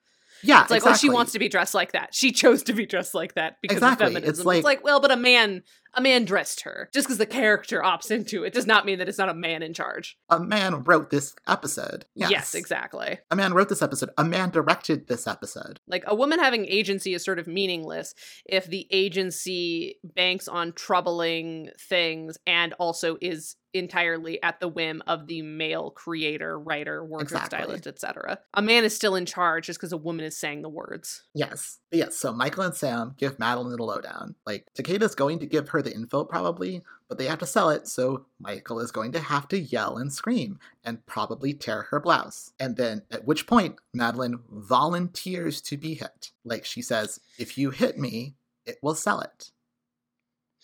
[0.43, 2.13] Yeah, It's like, oh, she wants to be dressed like that.
[2.13, 4.45] She chose to be dressed like that because Exactly, of it's feminism.
[4.45, 5.63] like- it's like, well, but a man,
[5.95, 6.89] a man dressed her.
[6.93, 9.63] Just because the character opts into it does not mean that it's not a man
[9.63, 10.17] in charge.
[10.29, 12.05] A man wrote this episode.
[12.15, 12.29] Yes.
[12.31, 13.19] yes exactly.
[13.31, 14.09] A man wrote this episode.
[14.17, 15.79] A man directed this episode.
[15.87, 18.13] Like a woman having agency is sort of meaningless
[18.45, 25.27] if the agency banks on troubling things and also is entirely at the whim of
[25.27, 27.59] the male creator, writer, wardrobe Exactly.
[27.59, 28.39] stylist, etc.
[28.53, 31.23] A man is still in charge just because a woman is saying the words.
[31.33, 31.79] Yes.
[31.89, 34.35] But yes, so Michael and Sam give Madeline the lowdown.
[34.45, 37.87] Like, Takeda's going to give her the info probably, but they have to sell it,
[37.87, 42.53] so Michael is going to have to yell and scream and probably tear her blouse.
[42.59, 46.31] And then, at which point, Madeline volunteers to be hit.
[46.43, 49.51] Like, she says, if you hit me, it will sell it.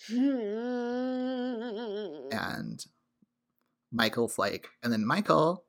[2.31, 2.85] And
[3.95, 5.63] Michael's like, and then Michael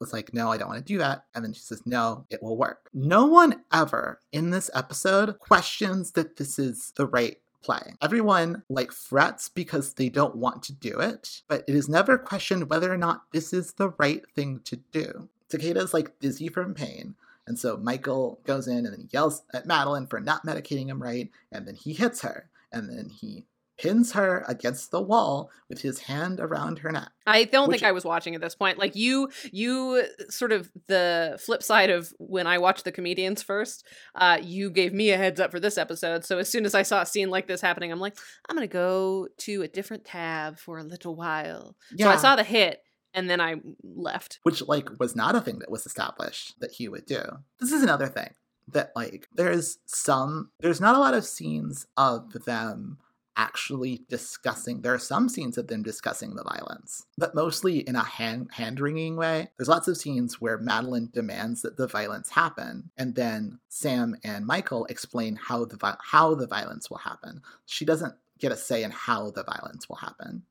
[0.00, 1.24] was like, no, I don't want to do that.
[1.34, 2.90] And then she says, no, it will work.
[2.92, 7.94] No one ever in this episode questions that this is the right play.
[8.02, 12.68] Everyone like frets because they don't want to do it, but it is never questioned
[12.68, 15.28] whether or not this is the right thing to do.
[15.48, 17.14] Takeda's like dizzy from pain.
[17.46, 21.00] And so Michael goes in and then he yells at Madeline for not medicating him
[21.00, 23.44] right, and then he hits her, and then he
[23.78, 27.10] pins her against the wall with his hand around her neck.
[27.26, 28.78] I don't Which- think I was watching at this point.
[28.78, 33.84] Like you, you sort of the flip side of when I watched the comedians first.
[34.14, 36.82] Uh, you gave me a heads up for this episode, so as soon as I
[36.82, 38.16] saw a scene like this happening, I'm like,
[38.48, 41.76] I'm gonna go to a different tab for a little while.
[41.98, 42.80] So I saw the hit,
[43.14, 44.40] and then I left.
[44.42, 47.22] which like was not a thing that was established that he would do.
[47.60, 48.30] This is another thing
[48.68, 52.98] that like there's some there's not a lot of scenes of them
[53.36, 58.02] actually discussing there are some scenes of them discussing the violence but mostly in a
[58.02, 62.90] hand hand wringing way there's lots of scenes where madeline demands that the violence happen
[62.96, 68.14] and then sam and michael explain how the how the violence will happen she doesn't
[68.38, 70.42] get a say in how the violence will happen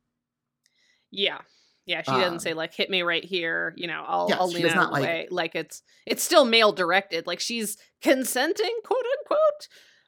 [1.11, 1.39] Yeah.
[1.87, 4.47] Yeah, she doesn't Um, say like hit me right here, you know, I'll Yeah, I'll
[4.49, 5.27] she lean does out not, of the like- way.
[5.29, 7.27] Like it's it's still male directed.
[7.27, 9.67] Like she's consenting, quote unquote.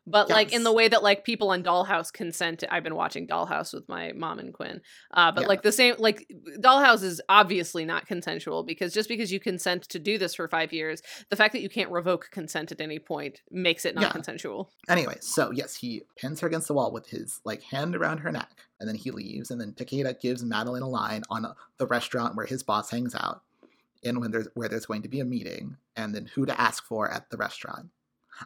[0.09, 2.63] But like in the way that like people on Dollhouse consent.
[2.71, 4.81] I've been watching Dollhouse with my mom and Quinn.
[5.11, 5.47] Uh but Yeah.
[5.47, 6.25] like the same like
[6.59, 10.71] Dollhouse is obviously not consensual because just because you consent to do this for 5
[10.71, 14.11] years, the fact that you can't revoke consent at any point makes it not Yeah.
[14.11, 14.71] consensual.
[14.87, 18.31] Anyway, so yes, he pins her against the wall with his like hand around her
[18.31, 19.51] neck, and then he leaves.
[19.51, 23.41] And then Takeda gives Madeline a line on the restaurant where his boss hangs out,
[24.05, 26.85] and when there's where there's going to be a meeting, and then who to ask
[26.85, 27.89] for at the restaurant.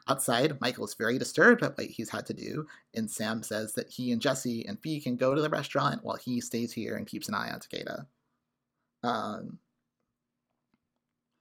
[0.08, 3.90] Outside, Michael is very disturbed at what he's had to do, and Sam says that
[3.90, 7.08] he and Jesse and Fee can go to the restaurant while he stays here and
[7.08, 8.06] keeps an eye on Takeda.
[9.04, 9.60] Um,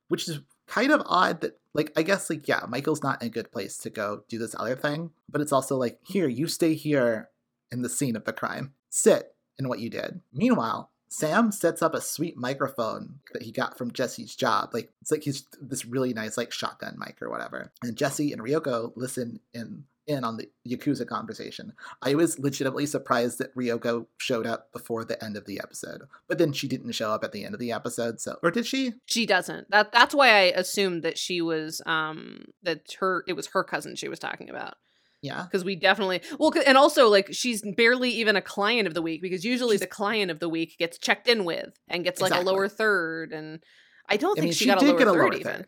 [0.08, 3.30] which is kind of odd that like I guess like yeah, Michael's not in a
[3.30, 6.74] good place to go do this other thing, but it's also like here you stay
[6.74, 7.28] here
[7.70, 8.72] in the scene of the crime.
[8.88, 10.20] Sit in what you did.
[10.32, 14.70] Meanwhile, Sam sets up a sweet microphone that he got from Jesse's job.
[14.72, 17.72] Like it's like he's this really nice like shotgun mic or whatever.
[17.82, 21.72] And Jesse and Ryoko listen in in on the Yakuza conversation.
[22.00, 26.02] I was legitimately surprised that Ryoko showed up before the end of the episode.
[26.28, 28.66] But then she didn't show up at the end of the episode, so or did
[28.66, 28.94] she?
[29.06, 29.68] She doesn't.
[29.70, 33.96] That that's why I assumed that she was um that her it was her cousin
[33.96, 34.74] she was talking about.
[35.22, 35.42] Yeah.
[35.44, 39.20] because we definitely well and also like she's barely even a client of the week
[39.20, 42.32] because usually She's- the client of the week gets checked in with and gets like
[42.34, 43.62] a lower third and
[44.08, 45.34] i don't I think mean, she, she, got a did lower get a third lower
[45.34, 45.66] even third.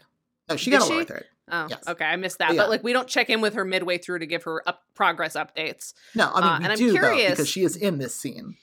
[0.49, 1.07] No, she Did got a lower she?
[1.07, 1.25] third.
[1.51, 1.83] oh Yes.
[1.87, 4.21] okay i missed that But but like we don't check in with her midway through
[4.21, 6.99] to give her up progress updates No, I mean Uh, we and I'm do though
[6.99, 8.57] curious- because she is in this scene.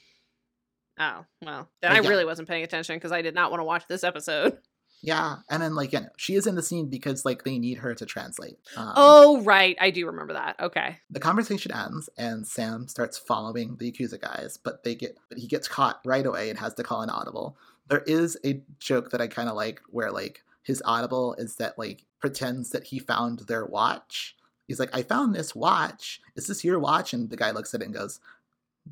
[0.99, 2.10] oh well then But i yeah.
[2.10, 4.58] really wasn't paying attention because i did not want to watch this episode
[5.01, 7.79] Yeah, and then like you know, she is in the scene because like they need
[7.79, 8.57] her to translate.
[8.75, 13.77] Um, oh right i do remember that okay the conversation ends and Sam starts following
[13.77, 16.83] the Yakuza guys, but they get but he gets caught right away and has to
[16.83, 17.55] call an audible.
[17.88, 21.79] There is a joke that I kind of like where like his audible is that
[21.79, 24.35] like pretends that he found their watch.
[24.67, 26.21] He's like, "I found this watch.
[26.35, 28.19] Is this your watch?" And the guy looks at it and goes,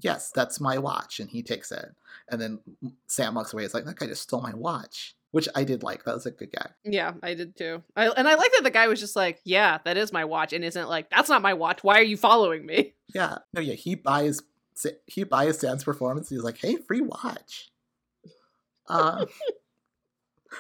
[0.02, 1.94] "Yes, that's my watch." And he takes it.
[2.30, 2.60] And then
[3.06, 3.64] Sam walks away.
[3.64, 6.04] He's like, "That guy just stole my watch," which I did like.
[6.04, 6.72] That was a good gag.
[6.84, 9.78] yeah i did too I, and i like that the guy was just like yeah
[9.86, 12.66] that is my watch and isn't like that's not my watch why are you following
[12.66, 14.42] me Yeah, no, yeah, he buys
[15.06, 16.28] he buys Sam's performance.
[16.30, 17.70] He's like, "Hey, free watch."
[18.90, 19.26] Uh,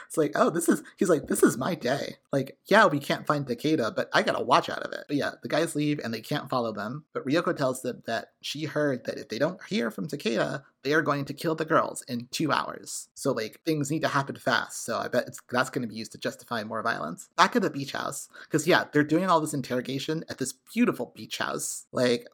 [0.06, 0.84] it's like, oh, this is.
[0.98, 2.18] He's like, this is my day.
[2.32, 5.06] Like, yeah, we can't find Takeda, but I got a watch out of it.
[5.08, 7.06] But yeah, the guys leave and they can't follow them.
[7.14, 10.94] But Ryoko tells them that she heard that if they don't hear from Takeda, they
[10.94, 13.10] are going to kill the girls in two hours.
[13.14, 14.86] So like, things need to happen fast.
[14.86, 17.30] So I bet that's going to be used to justify more violence.
[17.36, 21.12] Back at the beach house, because yeah, they're doing all this interrogation at this beautiful
[21.16, 21.86] beach house.
[21.92, 22.28] Like,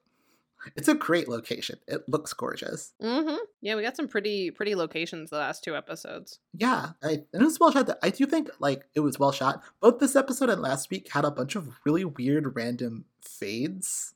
[0.75, 1.79] it's a great location.
[1.87, 2.93] It looks gorgeous.
[3.01, 3.37] Mm-hmm.
[3.61, 6.39] Yeah, we got some pretty pretty locations the last two episodes.
[6.53, 7.89] Yeah, I, and it was well shot.
[8.01, 9.61] I do think like it was well shot.
[9.81, 14.13] Both this episode and last week had a bunch of really weird random fades.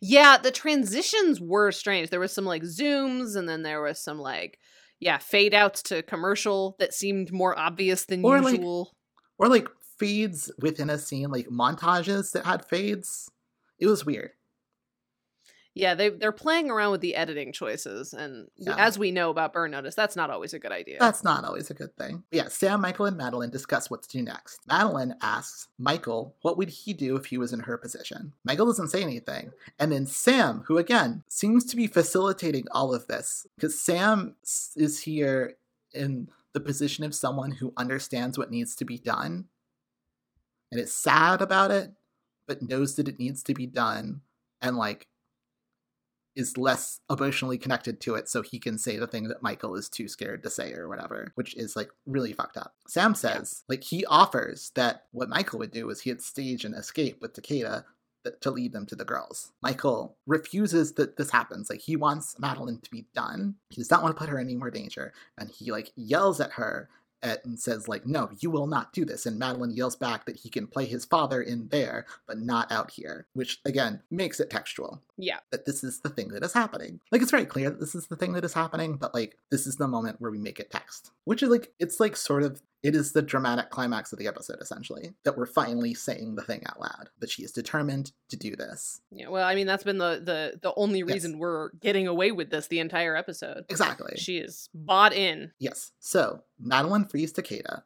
[0.00, 2.10] Yeah, the transitions were strange.
[2.10, 4.58] There was some like zooms, and then there was some like
[5.00, 8.94] yeah fade outs to commercial that seemed more obvious than Or, like, usual.
[9.38, 13.30] Or like fades within a scene, like montages that had fades.
[13.78, 14.30] It was weird.
[15.78, 18.74] Yeah, they they're playing around with the editing choices, and Yeah.
[18.76, 20.98] as we know about Burn Notice, that's not always a good idea.
[20.98, 22.24] That's not always a good thing.
[22.32, 24.60] Yeah, Sam, Michael, and Madeline discuss what to do next.
[24.66, 28.32] Madeline asks Michael what would he do if he was in her position.
[28.44, 29.52] Michael doesn't say anything.
[29.78, 34.34] And then Sam, who again seems to be facilitating all of this, because Sam
[34.76, 35.56] is here
[35.94, 39.46] in the position of someone who understands what needs to be done
[40.72, 41.92] and is sad about it,
[42.46, 44.22] but knows that it needs to be done
[44.60, 45.06] and like
[46.38, 49.88] is less emotionally connected to it so he can say the thing that Michael is
[49.88, 52.74] too scared to say or whatever, which is like really fucked up.
[52.86, 57.20] Sam says, like, he offers that what Michael would do is he'd stage an escape
[57.20, 57.84] with Takeda
[58.40, 59.52] to lead them to the girls.
[59.62, 61.70] Michael refuses that this happens.
[61.70, 63.56] Like he wants Madeline to be done.
[63.70, 66.40] He does not want to put her in any more danger, and he like yells
[66.40, 66.88] at her
[67.22, 70.50] and says like, "No, you will not do this." And Madeline yells back that he
[70.50, 75.02] can play his father in there, but not out here, which again makes it textual
[75.18, 75.38] Yeah.
[75.50, 77.00] that this is the thing that is happening.
[77.12, 79.66] Like it's very clear that this is the thing that is happening, but like this
[79.66, 82.62] is the moment where we make it text, which is like it's like sort of
[82.84, 86.62] it is the dramatic climax of the episode essentially that we're finally saying the thing
[86.68, 89.00] out loud that she is determined to do this.
[89.10, 89.28] Yeah.
[89.28, 91.08] Well, I mean, that's been the the the only Yes.
[91.14, 93.64] reason we're getting away with this the entire episode.
[93.68, 94.12] Exactly.
[94.16, 95.50] She is bought in.
[95.58, 95.90] Yes.
[95.98, 97.82] So Madeline frees Takeda,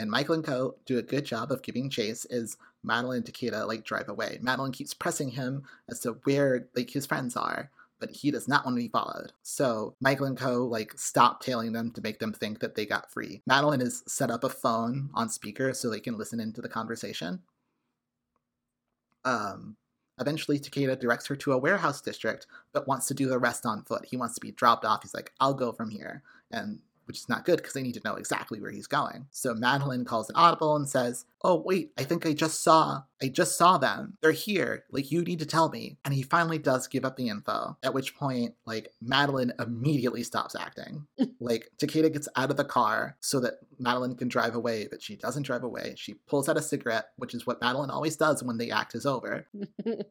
[0.00, 0.76] and Michael and Co.
[0.86, 4.38] do a good job of giving chase as Madeline and Takeda like drive away.
[4.40, 8.64] Madeline keeps pressing him as to where like his friends are, but he does not
[8.64, 9.32] want to be followed.
[9.42, 10.64] So Michael and Co.
[10.64, 13.42] like stop tailing them to make them think that they got free.
[13.46, 17.42] Madeline has set up a phone on speaker so they can listen into the conversation.
[19.26, 19.76] Um
[20.18, 23.84] Eventually, Takeda directs her to a warehouse district, but wants to do the rest on
[23.84, 24.04] foot.
[24.04, 25.00] He wants to be dropped off.
[25.00, 26.22] He's like, I'll go from here.
[26.50, 26.80] And
[27.10, 29.26] which is not good because they need to know exactly where he's going.
[29.32, 33.26] So Madeline calls an audible and says, "Oh wait, I think I just saw, I
[33.26, 34.16] just saw them.
[34.22, 34.84] They're here.
[34.92, 37.76] Like you need to tell me." And he finally does give up the info.
[37.82, 41.08] At which point, like Madeline immediately stops acting.
[41.40, 45.16] like Takeda gets out of the car so that Madeline can drive away, but she
[45.16, 45.94] doesn't drive away.
[45.96, 49.04] She pulls out a cigarette, which is what Madeline always does when the act is
[49.04, 49.48] over.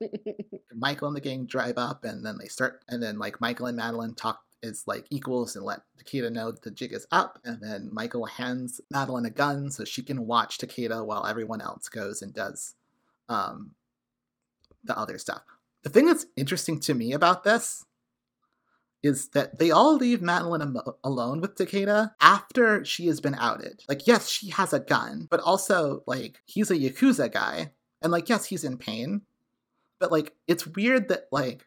[0.76, 3.78] Michael and the gang drive up, and then they start, and then like Michael and
[3.78, 7.62] Madeline talk as like equals and let Takeda know that the jig is up, and
[7.62, 12.22] then Michael hands Madeline a gun so she can watch Takeda while everyone else goes
[12.22, 12.76] and does
[13.28, 13.72] um
[14.84, 15.42] the other stuff.
[15.84, 17.86] The thing that's interesting to me about this
[19.02, 23.82] is that they all leave Madeline am- alone with Takeda after she has been outed.
[23.88, 27.72] Like, yes, she has a gun, but also, like, he's a Yakuza guy.
[28.02, 29.22] And, like, yes, he's in pain.
[30.00, 31.66] But, like, it's weird that, like,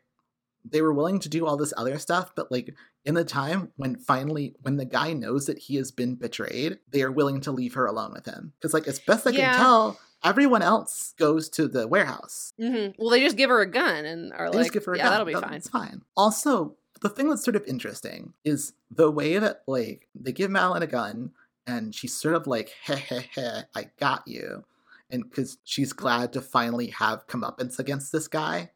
[0.64, 3.96] they were willing to do all this other stuff, but, like, in the time when
[3.96, 7.74] finally, when the guy knows that he has been betrayed, they are willing to leave
[7.74, 8.52] her alone with him.
[8.58, 9.50] Because, like, as best I Yeah.
[9.52, 12.52] can tell, everyone else goes to the warehouse.
[12.58, 14.92] hmm Well, they just give her a gun and are They like, just give her
[14.94, 15.10] a yeah, gun.
[15.12, 15.54] that'll be That- fine.
[15.54, 16.02] It's fine.
[16.16, 20.82] Also, the thing that's sort of interesting is the way that like they give Madeline
[20.84, 21.32] a gun
[21.66, 24.64] and she's sort of like, heh heh heh, I got you.
[25.10, 28.70] And because she's glad to finally have comeuppance against this guy.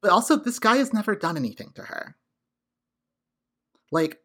[0.00, 2.16] But also, this guy has never done anything to her.
[3.90, 4.20] Like,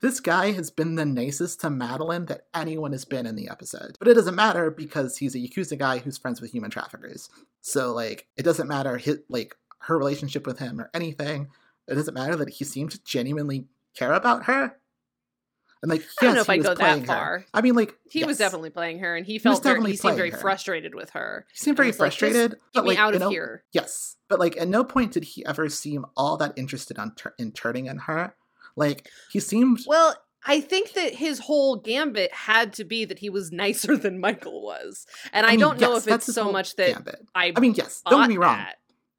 [0.00, 3.96] this guy has been the nicest to Madeline that anyone has been in the episode.
[3.98, 7.28] But it doesn't matter because he's a Yakuza guy who's friends with human traffickers.
[7.60, 11.48] So, like, it doesn't matter his, like, her relationship with him or anything.
[11.88, 14.76] It doesn't matter that he seemed to genuinely care about her.
[15.82, 17.06] And, like, I don't know if I'd go that playing her.
[17.06, 17.44] far.
[17.54, 20.30] I mean, like, He was definitely playing her, and he felt very, he seemed very
[20.30, 20.36] her.
[20.36, 21.46] frustrated with her.
[21.52, 22.50] He seemed very like, frustrated.
[22.50, 23.64] Get but, me like, out of know, here.
[23.72, 27.34] Yes, but like at no point did he ever seem all that interested on tur-
[27.38, 28.34] in turning in her.
[28.76, 30.14] Like he seemed Well,
[30.46, 34.62] I think that his whole gambit had to be that he was nicer than Michael
[34.62, 37.26] was, and I, mean, don't know yes, if it's so much that gambit.
[37.34, 37.52] I.
[37.56, 38.56] I mean, yes, don't get me wrong.
[38.58, 38.76] that.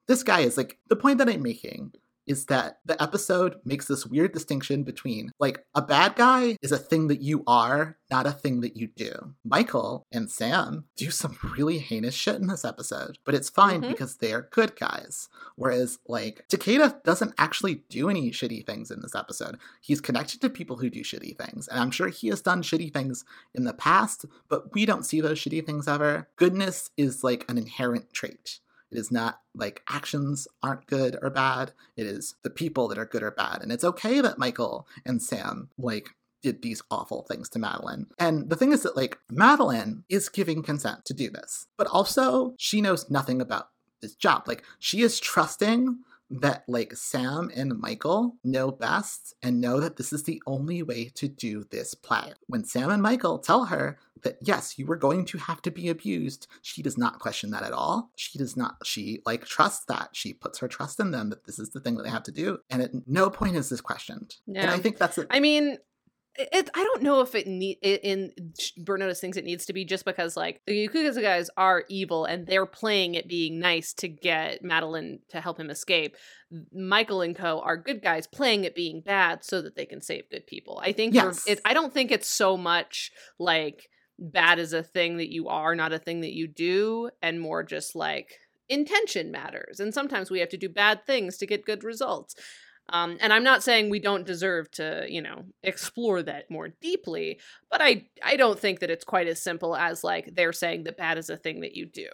[0.08, 1.94] This guy is like the point that I'm making
[2.32, 6.78] is that the episode makes this weird distinction between like a bad guy is a
[6.78, 9.12] thing that you are, not a thing that you do.
[9.44, 13.90] Michael and Sam do some really heinous shit in this episode, but it's fine Mhm.
[13.90, 15.28] because they're good guys.
[15.58, 19.58] Whereas like Takeda doesn't actually do any shitty things in this episode.
[19.82, 22.94] He's connected to people who do shitty things, and I'm sure he has done shitty
[22.94, 26.30] things in the past, but we don't see those shitty things ever.
[26.38, 28.60] Goodness is like an inherent trait.
[28.92, 31.72] It is not like actions aren't good or bad.
[31.96, 33.62] It is the people that are good or bad.
[33.62, 36.10] And it's okay that Michael and Sam like
[36.42, 38.08] did these awful things to Madeline.
[38.20, 42.54] And the thing is that like Madeline is giving consent to do this, but also
[42.58, 43.70] she knows nothing about
[44.02, 44.48] this job.
[44.48, 46.00] Like she is trusting
[46.40, 51.12] that like Sam and Michael know best and know that this is the only way
[51.16, 52.34] to do this play.
[52.48, 55.90] When Sam and Michael tell her that yes, you were going to have to be
[55.90, 58.12] abused, she does not question that at all.
[58.16, 60.10] She does not, she like trusts that.
[60.14, 62.32] She puts her trust in them that this is the thing that they have to
[62.32, 62.60] do.
[62.70, 64.36] And at no point is this questioned.
[64.48, 65.28] And I think that's it.
[65.30, 65.78] I mean,
[66.36, 68.32] it, I don't know if it need it, in
[68.78, 72.26] Burn Notice thinks it needs to be just because like the Yakuza guys are evil
[72.26, 76.16] and they're playing it being nice to get Madeline to help him escape.
[76.74, 80.30] Michael and Co are good guys playing it being bad so that they can save
[80.30, 80.82] good people.
[80.84, 81.46] I think Yes.
[81.48, 85.76] it, I don't think it's so much like bad is a thing that you are,
[85.76, 88.36] not a thing that you do, and more just like
[88.70, 89.80] intention matters.
[89.80, 92.36] And sometimes we have to do bad things to get good results.
[92.92, 97.40] Um, and I'm not saying we don't deserve to, you know, explore that more deeply,
[97.70, 100.98] but I I don't think that it's quite as simple as like they're saying that
[100.98, 102.10] bad is a thing that you do.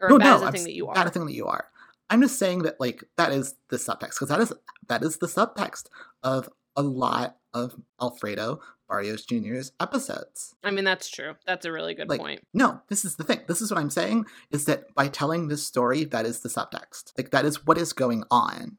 [0.00, 0.94] or no, bad no, as a I'm thing that you are.
[0.94, 1.66] bad is a thing that you are.
[2.08, 4.52] I'm just saying that like that is the subtext because that is
[4.88, 5.84] that is the subtext
[6.22, 10.54] of a lot of Alfredo Barrios Jr.'s episodes.
[10.64, 11.34] I mean, that's true.
[11.46, 12.44] That's a really good Like, point.
[12.52, 13.40] No, this is the thing.
[13.46, 17.12] This is what I'm saying is that by telling this story, that is the subtext.
[17.16, 18.78] Like that is what is going on.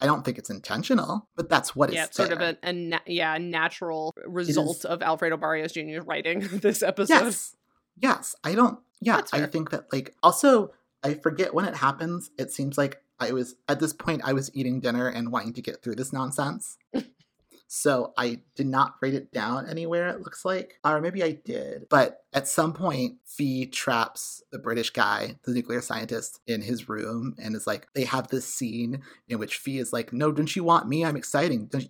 [0.00, 3.00] I don't think it's intentional, but that's what Yeah, it's sort of a, a na-
[3.06, 6.00] yeah natural result of Alfredo Barrios Jr.
[6.04, 7.14] writing this episode.
[7.14, 7.56] Yes.
[7.96, 8.34] Yes.
[8.42, 10.72] I don't yeah, I think that like also
[11.02, 12.30] I forget when it happens.
[12.38, 15.62] It seems like I was at this point I was eating dinner and wanting to
[15.62, 16.76] get through this nonsense.
[17.72, 20.80] so I did not write it down anywhere, it looks like.
[20.84, 21.86] Or maybe I did.
[21.88, 27.36] But at some point, Fee traps the British guy, the nuclear scientist, in his room
[27.38, 30.64] and is like, they have this scene in which Fee is like, No, don't you
[30.64, 31.04] want me?
[31.04, 31.66] I'm exciting.
[31.66, 31.88] Don't you-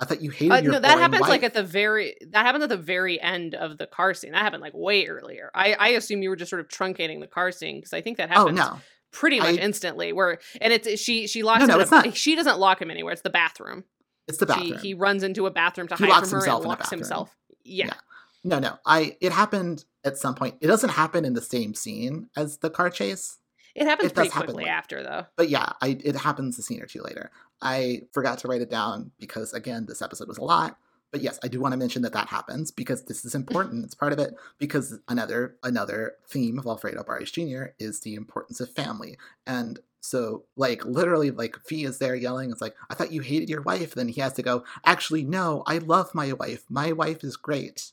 [0.00, 2.64] I thought you hated Uh, your no, that happens like at the very that happens
[2.64, 4.32] at the very end of the car scene.
[4.32, 5.50] That happened like way earlier.
[5.54, 8.16] I I assume you were just sort of truncating the car scene because I think
[8.16, 8.58] that happens.
[8.58, 8.80] Oh no.
[9.12, 10.12] pretty much I- instantly.
[10.12, 11.68] Where and it's she she locks No, him.
[11.68, 12.16] no, in it's a- not.
[12.16, 13.12] She doesn't lock him anywhere.
[13.12, 13.84] It's the bathroom.
[14.30, 16.68] It's the She, he runs into a bathroom to He hide from her and in
[16.68, 17.36] locks himself.
[17.64, 17.86] Yeah.
[17.86, 17.94] Yeah.
[18.42, 18.78] No, no.
[18.86, 20.56] I it happened at some point.
[20.60, 23.38] It doesn't happen in the same scene as the car chase.
[23.74, 24.74] It happens It pretty happen quickly later.
[24.74, 25.26] after though.
[25.36, 27.30] But yeah, I it happens a scene or two later.
[27.60, 30.78] I forgot to write it down because again, this episode was a lot.
[31.12, 33.84] But yes, I do want to mention that that happens because this is important.
[33.84, 37.74] It's part of it because another another theme of Alfredo Barrios Jr.
[37.78, 39.18] is the importance of family.
[39.46, 43.48] And so like literally like Fee is there yelling, it's like, I thought you hated
[43.48, 43.94] your wife.
[43.94, 46.64] Then he has to go, actually, no, I love my wife.
[46.68, 47.92] My wife is great.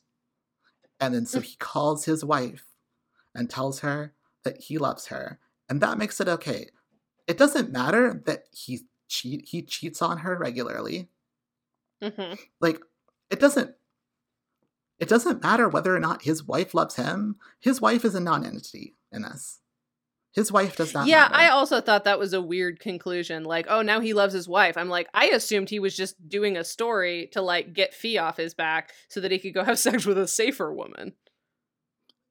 [0.99, 2.66] And then so he calls his wife
[3.36, 5.39] and tells her that he loves her.
[5.70, 6.70] And that makes it okay.
[7.28, 11.10] It doesn't matter that he cheat he cheats on her regularly.
[12.01, 12.80] hmm Like
[13.30, 13.76] it doesn't
[14.99, 17.36] it doesn't matter whether or not his wife loves him.
[17.60, 19.60] His wife is a non-entity in this.
[20.38, 21.34] His wife does not Yeah, matter.
[21.34, 23.44] I also thought that was a weird conclusion.
[23.44, 24.78] Like, oh, now he loves his wife.
[24.78, 28.38] I'm like, I assumed he was just doing a story to like get Fee off
[28.38, 31.14] his back so that he could go have sex with a safer woman.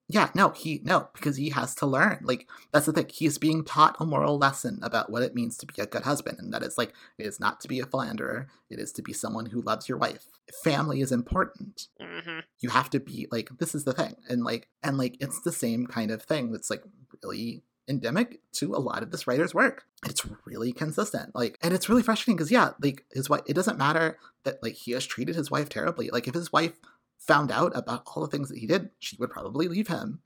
[0.06, 2.20] Yeah, no, he no, because he has to learn.
[2.22, 3.08] Like that's the thing.
[3.12, 6.38] He's being taught a moral lesson about what it means to be a good husband,
[6.38, 8.46] and that is like it is not to be a philanderer.
[8.70, 10.26] It is to be someone who loves your wife.
[10.62, 11.88] Family is important.
[12.00, 15.40] hmm You have to be like this is the thing, and like and like it's
[15.40, 16.84] the same kind of thing that's like
[17.24, 19.84] really endemic to a lot of this writer's work.
[20.06, 21.34] It's really consistent.
[21.34, 23.42] Like, and it's really frustrating because yeah, like his wife.
[23.46, 26.10] It doesn't matter that like he has treated his wife terribly.
[26.10, 26.72] Like if his wife
[27.18, 30.20] found out about all the things that he did, she would probably leave him.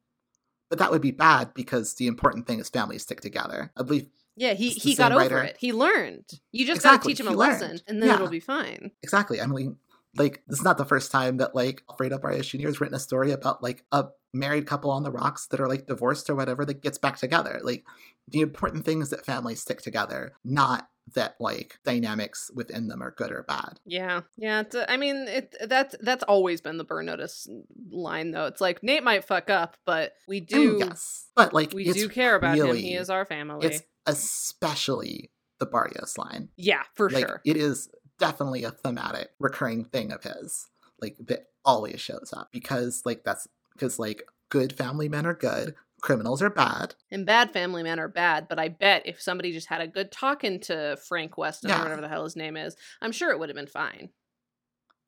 [0.68, 3.72] But that would be bad because the important thing is families stick together.
[3.76, 5.42] I believe Yeah, he he got over writer.
[5.42, 5.56] it.
[5.58, 6.24] He learned.
[6.52, 8.14] You just Exactly, gotta teach him a he lesson, and then Yeah.
[8.16, 8.90] it'll be fine.
[9.02, 9.40] exactly.
[9.40, 9.76] I mean,
[10.16, 12.66] like this is not the first time that like Alfredo Barrios Jr.
[12.68, 15.86] has written a story about like a married couple on the rocks that are like
[15.86, 17.60] divorced or whatever that gets back together.
[17.62, 17.84] Like
[18.28, 23.10] the important thing is that families stick together, not that like dynamics within them are
[23.10, 23.80] good or bad.
[23.84, 24.60] Yeah, yeah.
[24.60, 27.48] It's a, I mean, it that's that's always been the burn notice
[27.90, 28.46] line, though.
[28.46, 31.72] It's like Nate might fuck up, but we I mean, do oh, yes, but like
[31.72, 32.76] we do care about him.
[32.76, 33.66] He is our family.
[33.66, 36.48] It's especially the Barrios line.
[36.56, 37.40] yeah, for like sure.
[37.44, 40.68] it is definitely a thematic recurring thing of his
[41.00, 43.48] like that always shows up because like that's
[43.80, 48.08] because like good family men are good criminals are bad And bad family men are
[48.08, 51.74] bad, but I bet if somebody just had a good talking to Frank Weston or
[51.74, 51.82] Yeah.
[51.82, 54.10] whatever the hell his name is, I'm sure it would have been fine.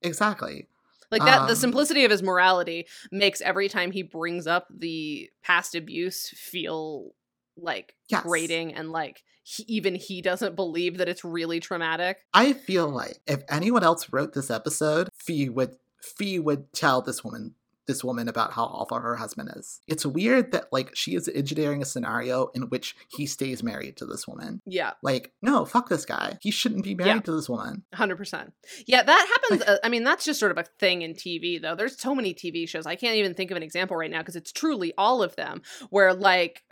[0.03, 0.69] exactly
[1.11, 5.31] Like that, the Um, simplicity of his morality makes every time he brings up the
[5.43, 7.15] past abuse feel
[7.57, 8.23] like Yes.
[8.23, 12.25] grating and like he, even he doesn't believe that it's really traumatic.
[12.33, 17.23] i feel like if anyone else wrote this episode fee would fee would tell this
[17.23, 17.55] woman
[17.87, 21.83] this woman about how awful her husband is it's weird that like she is engineering
[21.83, 26.05] a scenario in which he stays married to this woman Yeah, like no fuck this
[26.05, 27.21] guy he shouldn't be married Yeah.
[27.21, 28.53] to this woman 100%.
[28.87, 29.61] Yeah, that happens.
[29.61, 31.75] Like- uh, I mean, that's just sort of a thing in TV, though.
[31.75, 32.87] There's so many TV shows.
[32.87, 35.63] I can't even think of an example right now because it's truly all of them
[35.91, 36.63] where, like,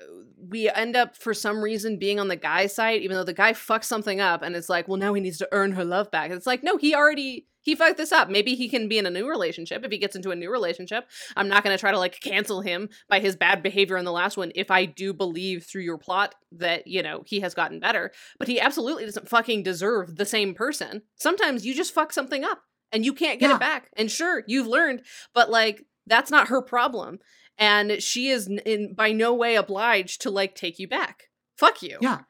[0.49, 3.53] we end up for some reason being on the guy's side, even though the guy
[3.53, 6.31] fucks something up and it's like, well, now he needs to earn her love back.
[6.31, 7.47] It's like, no, he already.
[7.63, 8.31] He fucked this up.
[8.31, 9.85] Maybe he can be in a new relationship.
[9.85, 11.07] If he gets into a new relationship,
[11.37, 14.13] I'm not going to try to like cancel him by his bad behavior in the
[14.13, 14.51] last one.
[14.55, 18.49] If I do believe through your plot that, you know, he has gotten better, but
[18.49, 21.03] he absolutely doesn't fucking deserve the same person.
[21.17, 23.57] Sometimes you just fuck something up and you can't get Yeah.
[23.57, 23.91] it back.
[23.97, 25.03] And sure, you've learned,
[25.35, 27.19] but like that's not her problem.
[27.59, 31.25] And she is in by no way obliged to like take you back.
[31.59, 31.99] Fuck you.
[32.01, 32.21] Yeah.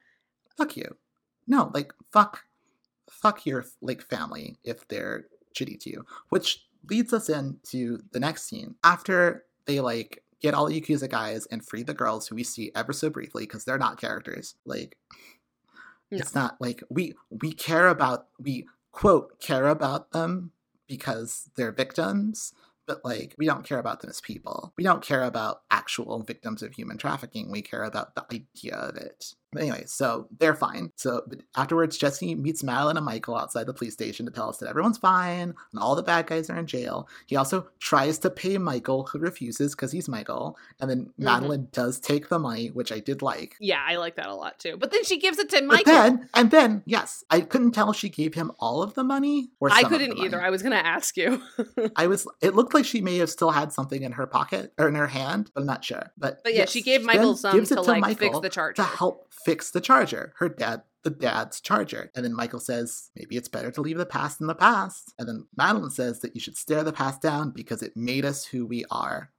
[0.58, 0.96] Fuck you.
[1.46, 2.42] No, like fuck
[3.10, 5.26] fuck your like family if they're
[5.58, 6.04] shitty to you.
[6.30, 8.76] Which leads us into the next scene.
[8.84, 12.72] After they like get all the Yakuza guys and free the girls who we see
[12.74, 14.54] ever so briefly because they're not characters.
[14.64, 14.96] Like,
[16.10, 16.18] No.
[16.18, 20.52] it's not like we we care about we quote care about them
[20.88, 22.52] because they're victims,
[22.86, 24.72] but like we don't care about them as people.
[24.78, 27.50] We don't care about actual victims of human trafficking.
[27.50, 29.34] We care about the idea of it.
[29.52, 30.92] But anyway, so they're fine.
[30.96, 34.58] So but afterwards, Jesse meets Madeline and Michael outside the police station to tell us
[34.58, 37.08] that everyone's fine and all the bad guys are in jail.
[37.26, 40.56] He also tries to pay Michael, who refuses because he's Michael.
[40.80, 41.24] And then mm-hmm.
[41.24, 43.56] Madeline does take the money, which I did like.
[43.60, 44.76] Yeah, I like that a lot too.
[44.76, 45.84] But then she gives it to Michael.
[45.84, 46.16] But Michael.
[46.16, 49.50] then, and then, yes, I couldn't tell if she gave him all of the money
[49.60, 50.40] or I couldn't either.
[50.40, 51.42] I was gonna ask you.
[51.96, 52.26] I was.
[52.40, 55.06] It looked like she may have still had something in her pocket or in her
[55.06, 56.10] hand, but I'm not sure.
[56.16, 58.82] But But yeah, yes, she gave Michael some it to, like, fix the charger.
[58.82, 60.32] to help fix the charger.
[60.38, 64.06] Her dad, the dad's charger, and then Michael says maybe it's better to leave the
[64.06, 65.12] past in the past.
[65.18, 68.44] And then Madeline says that you should stare the past down because it made us
[68.44, 69.30] who we are.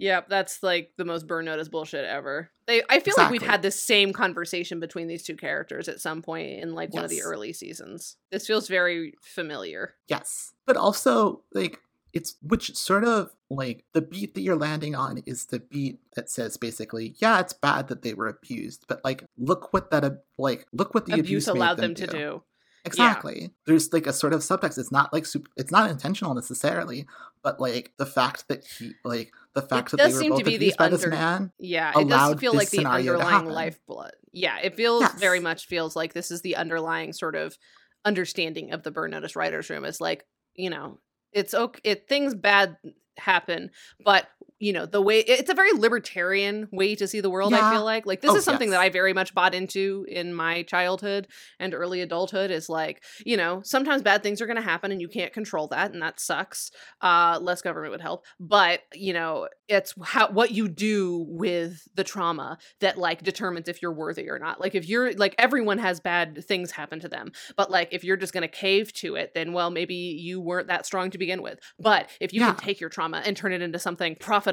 [0.00, 2.50] Yep, that's like the most burn notice bullshit ever.
[2.66, 6.22] They I feel like we've had this same conversation between these two characters at some
[6.22, 8.16] point in like one of the early seasons.
[8.30, 9.94] This feels very familiar.
[10.08, 10.54] Yes.
[10.66, 11.80] But also, like,
[12.12, 16.30] it's which sort of like the beat that you're landing on is the beat that
[16.30, 20.66] says basically, yeah, it's bad that they were abused, but like, look what that, like,
[20.72, 22.42] look what the Abuse abuse, allowed them, them to do.
[22.84, 23.50] Exactly.
[23.66, 24.78] There's like a sort of subtext.
[24.78, 27.06] It's not like super, it's not intentional necessarily,
[27.42, 30.54] but like the fact that he, like, the fact that they were seem to both
[30.54, 31.52] abused by this under- man.
[31.58, 34.12] Yeah, it does feel like the underlying lifeblood.
[34.32, 35.14] Yeah, it feels Yes.
[35.20, 37.58] very much feels like this is the underlying sort of
[38.04, 40.98] understanding of the burn notice writers room is like, you know,
[41.32, 42.76] it's okay it things bad
[43.18, 43.70] happen,
[44.04, 44.28] but
[44.60, 47.82] you know, the way it's a very libertarian way to see the world, I feel
[47.84, 48.06] like.
[48.06, 48.80] Like this Oh, is something that.
[48.80, 53.62] I very much bought into in my childhood and early adulthood is like, you know,
[53.64, 56.70] sometimes bad things are going to happen and you can't control that and that sucks.
[57.00, 62.04] Uh less government would help, but, you know, it's how what you do with the
[62.04, 64.60] trauma that like determines if you're worthy or not.
[64.60, 68.16] Like if you're like everyone has bad things happen to them, but like if you're
[68.16, 71.40] just going to cave to it, then well maybe you weren't that strong to begin
[71.42, 71.58] with.
[71.78, 72.44] But if you Yeah.
[72.44, 74.49] can take your trauma and turn it into something profitable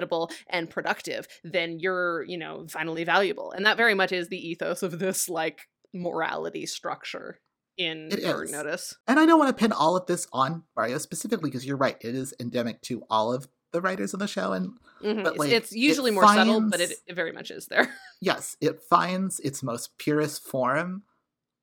[0.47, 3.51] and productive, then you're, you know, finally valuable.
[3.51, 5.61] And that very much is the ethos of this like
[5.93, 7.39] morality structure
[7.77, 8.23] in It.
[8.51, 8.95] Notice.
[9.07, 11.97] And I don't want to pin all of this on Mario specifically because you're right.
[12.01, 14.53] It is endemic to all of the writers of the show.
[14.53, 14.71] And
[15.03, 15.23] Mhm.
[15.23, 17.93] But, It's- like, it's it usually more subtle, but it, it very much is there.
[18.21, 21.03] yes, it finds its most purest form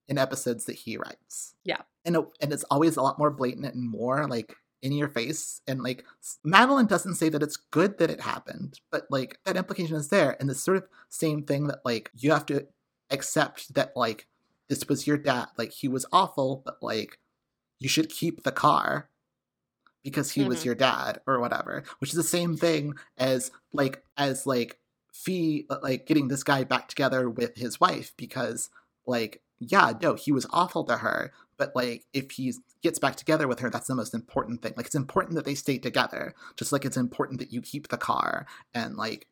[0.07, 1.55] in episodes that he writes.
[1.65, 1.81] Yeah.
[2.05, 4.55] And, it, and it's always a lot more blatant and more like
[4.85, 5.61] in your face.
[5.67, 6.05] And like
[6.45, 10.37] Madeline doesn't say that it's good that it happened, but like that implication is there.
[10.39, 12.69] And this sort of same thing that like you have to
[13.11, 14.29] accept that like
[14.69, 15.47] this was your dad.
[15.59, 17.19] Like he was awful, but like
[17.81, 19.09] you should keep the car
[20.03, 20.65] because he was Mhm.
[20.67, 24.79] your dad or whatever which is the same thing as like as like
[25.13, 28.69] fee uh, like getting this guy back together with his wife because
[29.07, 32.53] like yeah no he was awful to her but like if he
[32.85, 34.75] gets back together with her that's the most important thing.
[34.77, 37.97] Like it's important that they stay together just like it's important that you keep the
[37.97, 39.27] car and like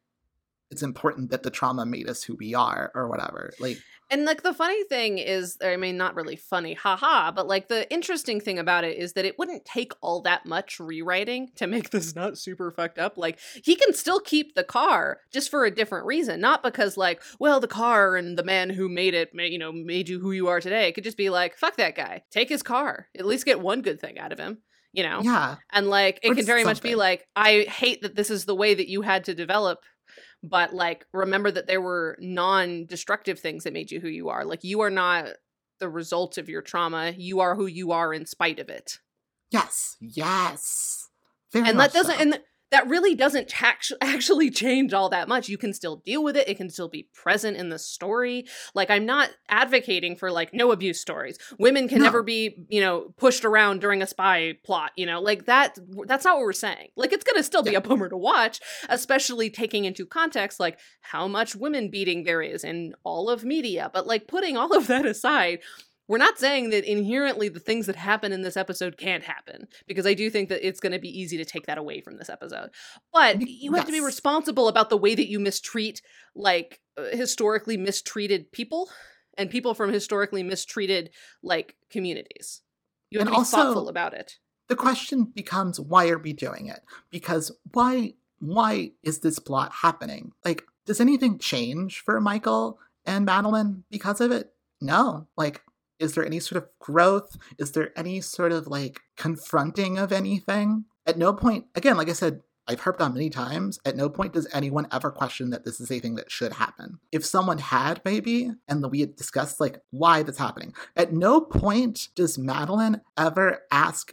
[0.72, 3.78] it's important that the trauma made us who we are or whatever like
[4.12, 7.90] And like the funny thing is, I mean, not really funny, haha, but like the
[7.90, 11.88] interesting thing about it is that it wouldn't take all that much rewriting to make
[11.88, 13.16] this not super fucked up.
[13.16, 17.22] Like he can still keep the car just for a different reason, not because like,
[17.38, 20.48] well, the car and the man who made it, you know, made you who you
[20.48, 20.88] are today.
[20.88, 23.80] It could just be like, fuck that guy, take his car, at least get one
[23.80, 24.58] good thing out of him.
[24.92, 28.14] You know, yeah and like it Or can very much be like i hate that
[28.14, 29.78] this is the way that you had to develop
[30.42, 34.44] but like remember that there were non-destructive things that made you who you are.
[34.44, 35.28] Like you are not
[35.80, 37.12] the result of your trauma.
[37.16, 38.98] You are who you are in spite of it.
[39.50, 39.96] Yes.
[40.00, 41.08] Yes.
[41.52, 42.20] Very and that doesn't so.
[42.22, 42.40] and
[42.72, 45.48] that really doesn't actu- actually change all that much.
[45.48, 46.48] You can still deal with it.
[46.48, 48.46] It can still be present in the story.
[48.74, 51.38] Like i'm not advocating for like no abuse stories.
[51.58, 52.04] Women can No.
[52.06, 55.20] never be you know pushed around during a spy plot you know?
[55.20, 56.88] Like that that's not what we're saying.
[56.96, 57.78] Like it's gonna still be Yeah.
[57.78, 62.64] a bummer to watch especially taking into context like how much women beating there is
[62.64, 63.90] in all of media.
[63.92, 65.60] But like putting all of that aside
[66.08, 70.06] we're not saying that inherently the things that happen in this episode can't happen because
[70.06, 72.28] I do think that it's going to be easy to take that away from this
[72.28, 72.70] episode.
[73.12, 76.02] But you have to be responsible about the way that you mistreat
[76.34, 78.90] like uh, historically mistreated people
[79.38, 81.10] and people from historically mistreated
[81.42, 82.62] like communities.
[83.10, 84.38] You have And to be also- thoughtful about it.
[84.68, 86.80] the question becomes why are we doing it
[87.10, 93.84] because why why is this plot happening like does anything change for michael and madeline
[93.90, 95.62] because of it no like
[96.02, 100.84] is there any sort of growth is there any sort of like confronting of anything
[101.06, 104.34] at no point again like i said I've harped on many times, at no point
[104.34, 107.00] does anyone ever question that this is a thing that should happen.
[107.10, 112.10] If someone had, maybe, and we had discussed like why that's happening, at no point
[112.14, 114.12] does Madeline ever ask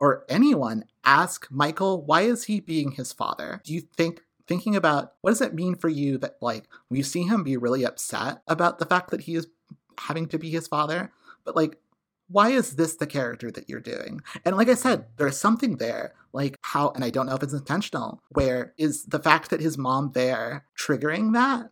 [0.00, 3.60] or anyone ask Michael, why is he being his father?
[3.64, 7.22] Do you think thinking about what does it mean for you that like we see
[7.22, 9.46] him be really upset about the fact that he is
[9.98, 11.12] having to be his father,
[11.44, 11.78] but like
[12.28, 14.20] why is this the character that you're doing?
[14.44, 17.52] And like I said, there's something there, like how, and I don't know if it's
[17.52, 21.70] intentional, where is the fact that his mom there triggering that?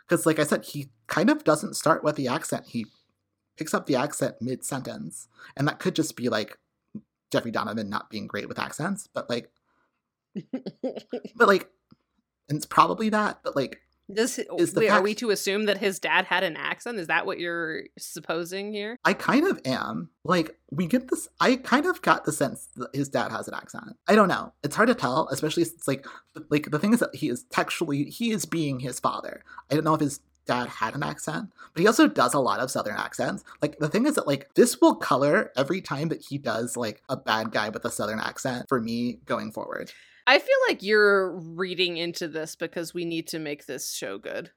[0.00, 2.66] Because, like I said, he kind of doesn't start with the accent.
[2.68, 2.86] He
[3.56, 5.28] picks up the accent mid sentence.
[5.56, 6.58] And that could just be like
[7.30, 9.50] Jeffrey Donovan not being great with accents, but like,
[11.36, 11.68] but like,
[12.48, 15.78] and it's probably that, but like, does is wait, fact, are we to assume that
[15.78, 16.98] his dad had an accent?
[16.98, 18.96] Is that what you're supposing here?
[19.04, 20.10] I kind of am.
[20.24, 21.28] Like we get this.
[21.40, 23.96] I kind of got the sense that his dad has an accent.
[24.08, 24.52] I don't know.
[24.62, 26.06] It's hard to tell, especially since like
[26.50, 29.42] like the thing is that he is textually he is being his father.
[29.70, 32.60] I don't know if his dad had an accent, but he also does a lot
[32.60, 33.44] of southern accents.
[33.60, 37.02] Like the thing is that like this will color every time that he does like
[37.08, 39.92] a bad guy with a southern accent for me going forward.
[40.26, 44.50] I feel like you're reading into this because we need to make this show good.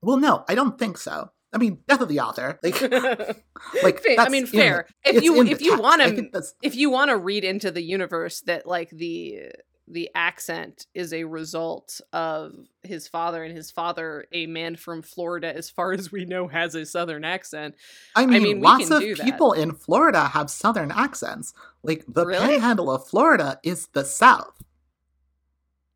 [0.00, 1.30] Well, no, I don't think so.
[1.52, 2.58] I mean, death of the author.
[2.62, 2.80] Like,
[3.82, 4.86] like I mean, fair.
[5.04, 8.40] The, if you if you want to if you want to read into the universe
[8.42, 9.50] that like the
[9.90, 15.54] the accent is a result of his father and his father a man from florida
[15.54, 17.74] as far as we know has a southern accent.
[18.14, 21.54] I mean, I mean lots of people in florida have southern accents.
[21.82, 22.40] Like the really?
[22.40, 24.62] panhandle of florida is the south.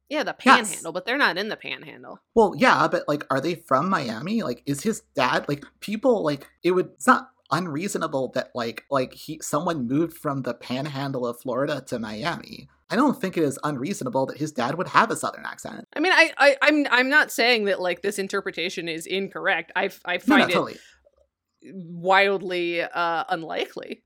[0.09, 0.93] Yeah the panhandle yes.
[0.93, 2.21] but they're not in the panhandle.
[2.35, 4.43] Well yeah but like are they from miami?
[4.43, 9.13] Like is his dad like people like it would it's not unreasonable that like like
[9.13, 13.59] he someone moved from the panhandle of florida to miami I don't think it is
[13.65, 15.89] unreasonable that his dad would have a southern accent.
[15.97, 19.73] I mean, I, I I'm I'm not saying that like this interpretation is incorrect.
[19.75, 20.73] I I find no, no, totally.
[21.63, 24.05] it wildly uh, unlikely.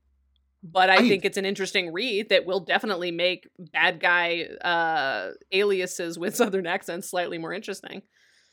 [0.63, 5.31] But I, I, think it's an interesting read that will definitely make bad guy uh,
[5.51, 8.01] aliases with southern accents slightly more interesting.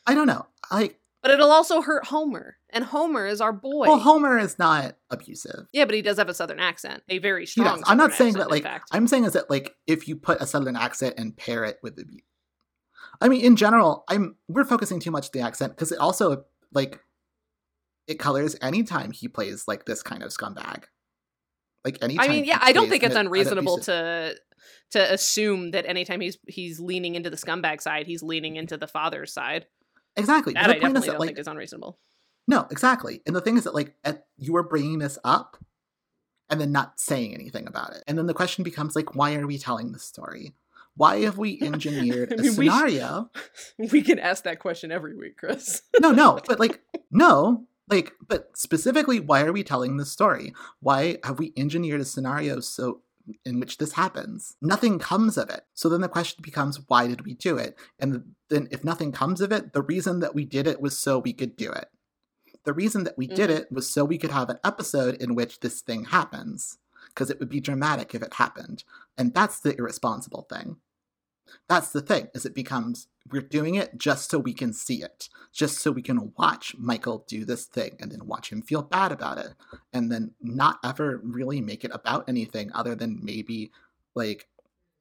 [0.07, 0.47] I don't know.
[0.71, 2.59] Like but it'll also hurt Homer.
[2.69, 3.87] And Homer is our boy.
[3.87, 5.67] Well, Homer is not abusive.
[5.73, 7.03] Yeah, but he does have a southern accent.
[7.09, 10.07] A very strong I'm not saying accent, that like I'm saying is that like if
[10.07, 12.05] you put a southern accent and pair it with the
[13.23, 16.45] I mean in general, I'm we're focusing too much on the accent because it also
[16.75, 17.01] like
[18.07, 20.85] it colors anytime he plays like this kind of scumbag.
[21.87, 24.35] Like any I mean, yeah, I don't think it's unreasonable to
[24.91, 28.87] to assume that anytime he's he's leaning into the scumbag side, he's leaning into the
[28.87, 29.65] father's side.
[30.17, 30.55] Exactly.
[30.55, 31.99] That the I is that, don't like, think is unreasonable.
[32.47, 33.23] No, exactly.
[33.27, 35.57] And the thing is that like at, you are bringing this up
[36.51, 38.05] and then not saying anything about it.
[38.07, 40.55] And then the question becomes like, why are we telling this story?
[40.97, 43.31] Why have we engineered I mean, a scenario?
[43.79, 45.83] We, sh- we can ask that question every week, Chris.
[46.01, 50.55] no, no, but like, no, like, but specifically, why are we telling this story?
[50.81, 53.01] Why have we engineered a scenario so
[53.45, 54.57] in which this happens.
[54.61, 55.63] Nothing comes of it.
[55.73, 57.77] So then the question becomes, why did we do it?
[57.99, 61.19] And then if nothing comes of it, the reason that we did it was so
[61.19, 61.89] we could do it.
[62.65, 63.37] The reason that we mm-hmm.
[63.37, 67.31] did it was so we could have an episode in which this thing happens, because
[67.31, 68.85] it would be dramatic if it happened.
[69.17, 70.77] And that's the irresponsible thing.
[71.69, 75.29] That's the thing, is it becomes we're doing it just so we can see it,
[75.53, 79.13] just so we can watch Michael do this thing and then watch him feel bad
[79.13, 79.55] about it,
[79.93, 83.71] and then not ever really make it about anything other than maybe
[84.15, 84.49] like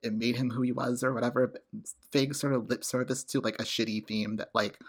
[0.02, 1.54] it made him who he was or whatever.
[1.76, 4.80] Mm, Fig sort of lip service to like a shitty theme that like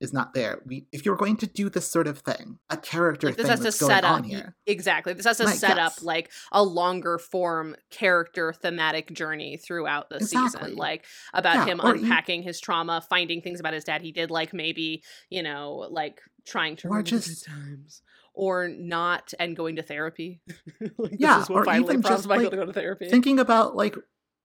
[0.00, 0.60] is not there.
[0.66, 3.50] We, if you're going to do this sort of thing, a character like this thing
[3.50, 4.54] has to set up here.
[4.66, 5.12] exactly.
[5.12, 5.98] This has to like, set yes.
[5.98, 10.60] up like a longer form character thematic journey throughout the exactly.
[10.68, 14.30] season, like about yeah, him unpacking his trauma, finding things about his dad he did,
[14.30, 18.02] like maybe you know, like trying to or just times
[18.34, 20.40] or not and going to therapy.
[20.98, 23.08] like, yeah, or even just like, to go to therapy.
[23.08, 23.96] Thinking about like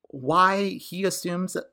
[0.10, 1.66] why he assumes that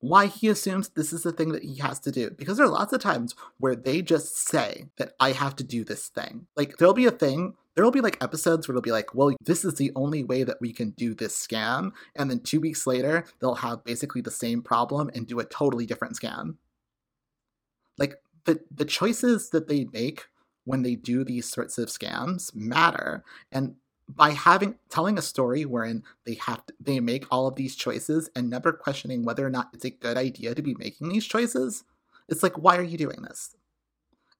[0.00, 2.30] why he assumes this is the thing that he has to do.
[2.30, 5.84] Because there are lots of times where they just say that I have to do
[5.84, 6.46] this thing.
[6.56, 9.64] Like there'll be a thing, there'll be like episodes where they'll be like, well, this
[9.64, 11.90] is the only way that we can do this scam.
[12.16, 15.84] And then two weeks later, they'll have basically the same problem and do a totally
[15.86, 16.56] different scam.
[17.98, 18.14] Like
[18.46, 20.24] the the choices that they make
[20.64, 23.24] when they do these sorts of scams matter.
[23.52, 23.74] And
[24.16, 28.30] by having telling a story wherein they have to, they make all of these choices
[28.34, 31.84] and never questioning whether or not it's a good idea to be making these choices
[32.28, 33.56] it's like why are you doing this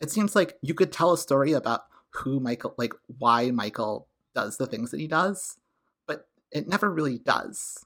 [0.00, 4.56] it seems like you could tell a story about who michael like why michael does
[4.56, 5.58] the things that he does
[6.06, 7.84] but it never really does.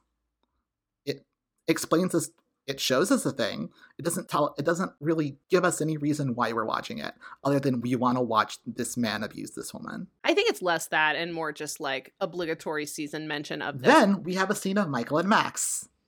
[1.04, 1.24] It
[1.68, 2.30] explains us
[2.66, 3.70] it shows us a thing.
[3.98, 7.60] It doesn't tell it doesn't really give us any reason why we're watching it, other
[7.60, 10.08] than we want to watch this man abuse this woman.
[10.24, 13.92] I think it's less that and more just like obligatory season mention of this.
[13.92, 15.88] Then we have a scene of Michael and Max.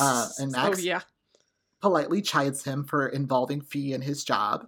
[0.00, 1.00] Uh, and Max oh, yeah.
[1.80, 4.66] politely chides him for involving Fee in his job,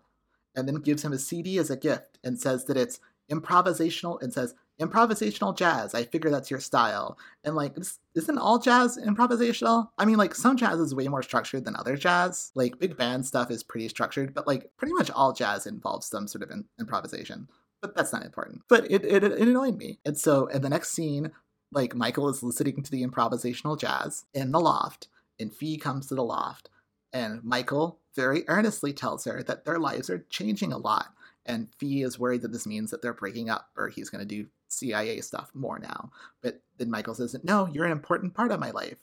[0.54, 3.00] and then gives him a CD as a gift and says that it's
[3.30, 5.94] improvisational and says improvisational jazz.
[5.94, 7.18] I figure that's your style.
[7.44, 7.76] And like,
[8.14, 9.88] isn't all jazz improvisational?
[9.98, 12.52] I mean, like, some jazz is way more structured than other jazz.
[12.54, 16.28] Like, big band stuff is pretty structured, but like, pretty much all jazz involves some
[16.28, 17.48] sort of in- improvisation.
[17.80, 18.62] But that's not important.
[18.68, 19.98] But it, it, it annoyed me.
[20.04, 21.32] And so, in the next scene,
[21.72, 25.08] like, Michael is listening to the improvisational jazz in the loft,
[25.38, 26.70] and Fee comes to the loft.
[27.12, 31.08] And Michael very earnestly tells her that their lives are changing a lot
[31.46, 34.26] and Fee is worried that this means that they're breaking up or he's going to
[34.26, 36.10] do CIA stuff more now.
[36.42, 38.98] But then Michael says, No, you're an important part of my life.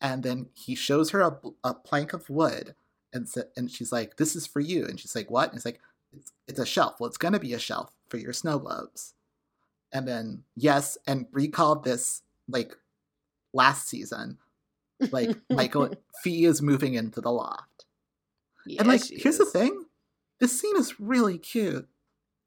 [0.00, 2.74] And then he shows her a, a plank of wood
[3.12, 4.84] and, sa- and she's like, This is for you.
[4.86, 5.50] And she's like, What?
[5.50, 5.80] And he's like,
[6.16, 7.00] It's, it's a shelf.
[7.00, 9.14] Well, it's going to be a shelf for your snow globes.
[9.92, 12.76] And then, yes, and Brie called this like
[13.52, 14.38] last season,
[15.10, 17.86] like Michael, Fee is moving into the loft.
[18.66, 19.52] Yes, and like, here's is.
[19.52, 19.86] the thing
[20.40, 21.88] this scene is really cute.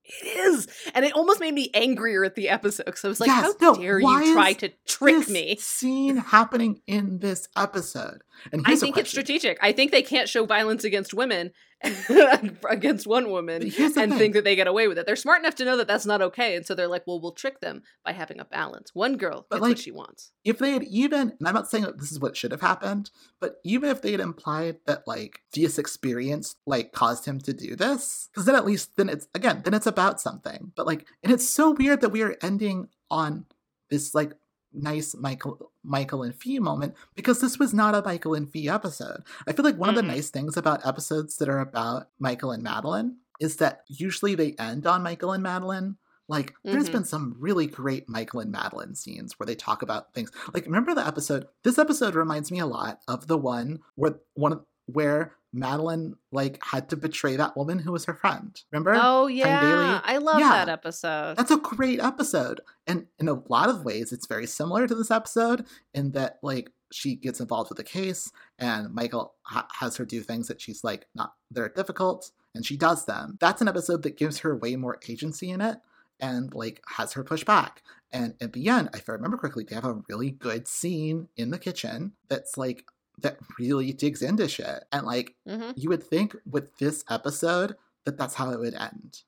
[0.04, 3.28] It is, and it almost made me angrier at the episode because I was like,
[3.28, 8.22] Yes, "How no, dare you try to trick this me?" Scene happening in this episode.
[8.52, 9.58] And I think it's strategic.
[9.62, 11.52] I think they can't show violence against women
[12.70, 14.20] against one woman But here's the and thing.
[14.20, 15.06] think that they get away with it.
[15.06, 17.32] They're smart enough to know that that's not okay, and so they're like, "Well, we'll
[17.32, 18.94] trick them by having a balance.
[18.94, 21.70] One girl But, gets like, what she wants." if they had even and i'm not
[21.70, 25.08] saying that this is what should have happened but even if they had implied that
[25.08, 29.28] like this experience like caused him to do this because then at least then it's
[29.36, 32.88] again then it's about something but like and it's so weird that we are ending
[33.12, 33.46] on
[33.92, 34.32] this like
[34.74, 39.22] nice michael michael and fee moment because this was not a michael and fee episode
[39.48, 40.02] i feel like one of Mhm.
[40.02, 44.54] the nice things about episodes that are about michael and madeline is that usually they
[44.54, 45.98] end on michael and madeline
[46.28, 46.92] like, there's Mhm.
[46.94, 50.32] been some really great Michael and Madeline scenes where they talk about things.
[50.54, 51.46] Like, remember the episode?
[51.64, 56.64] This episode reminds me a lot of the one where one of, where Madeline like
[56.64, 58.60] had to betray that woman who was her friend.
[58.72, 58.94] Remember?
[59.02, 60.50] Oh yeah, I love Yeah.
[60.50, 61.36] that episode.
[61.38, 62.62] That's a great episode.
[62.88, 66.72] And in a lot of ways, it's very similar to this episode in that, like,
[66.94, 70.84] she gets involved with the case and Michael ha- has her do things that she's
[70.84, 73.38] like, not, they're difficult, and she does them.
[73.40, 75.78] That's an episode that gives her way more agency in it
[76.20, 77.82] and, like, has her push back.
[78.12, 81.50] And at the end, if I remember correctly, they have a really good scene in
[81.52, 82.84] the kitchen that's like,
[83.22, 84.84] that really digs into shit.
[84.92, 89.22] And, like, hmm you would think with this episode that that's how it would end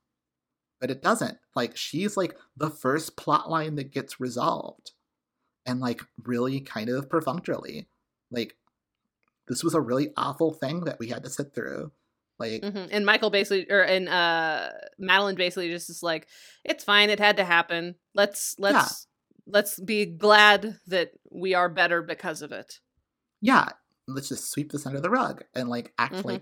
[0.79, 4.91] but it doesn't like she's like the first plot line that gets resolved
[5.65, 7.87] and like really kind of perfunctorily
[8.29, 8.57] like
[9.47, 11.89] this was a really awful thing that we had to sit through
[12.37, 16.27] like hmm And Michael basically, or and uh, Madeline basically just is like,
[16.65, 17.11] "It's fine.
[17.11, 17.95] It had to happen.
[18.15, 19.07] Let's let's
[19.45, 22.79] let's be glad that we are better because of it."
[23.39, 23.69] yeah
[24.07, 26.25] let's just sweep this under the rug and like act Mhm.
[26.25, 26.41] like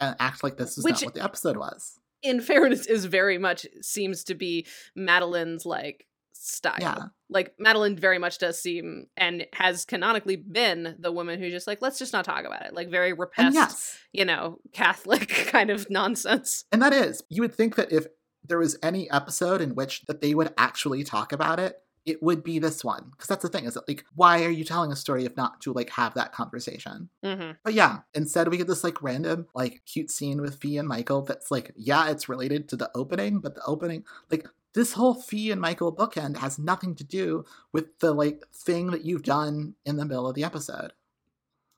[0.00, 3.38] and act like this is Which- not what the episode was in fairness, is very
[3.38, 4.66] much seems to be
[4.96, 6.76] Madeline's like style.
[6.80, 6.96] Yeah.
[7.30, 11.80] Like Madeline very much does seem and has canonically been the woman who just like
[11.82, 12.74] let's just not talk about it.
[12.74, 16.64] Like very repressed, yes you know, Catholic kind of nonsense.
[16.72, 18.06] and that is you would think that if
[18.44, 21.76] there was any episode in which that they would actually talk about it
[22.06, 24.64] it would be this one because that's the thing is that like why are you
[24.64, 27.08] telling a story if not to like have that conversation?
[27.22, 30.88] Hmm but yeah instead we get this like random like cute scene with fee and
[30.88, 35.14] michael that's like yeah it's related to the opening but the opening like this whole
[35.14, 39.74] fee and michael bookend has nothing to do with the like thing that you've done
[39.84, 40.92] in the middle of the episode.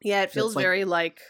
[0.02, 1.20] Yeah, it feels like- very like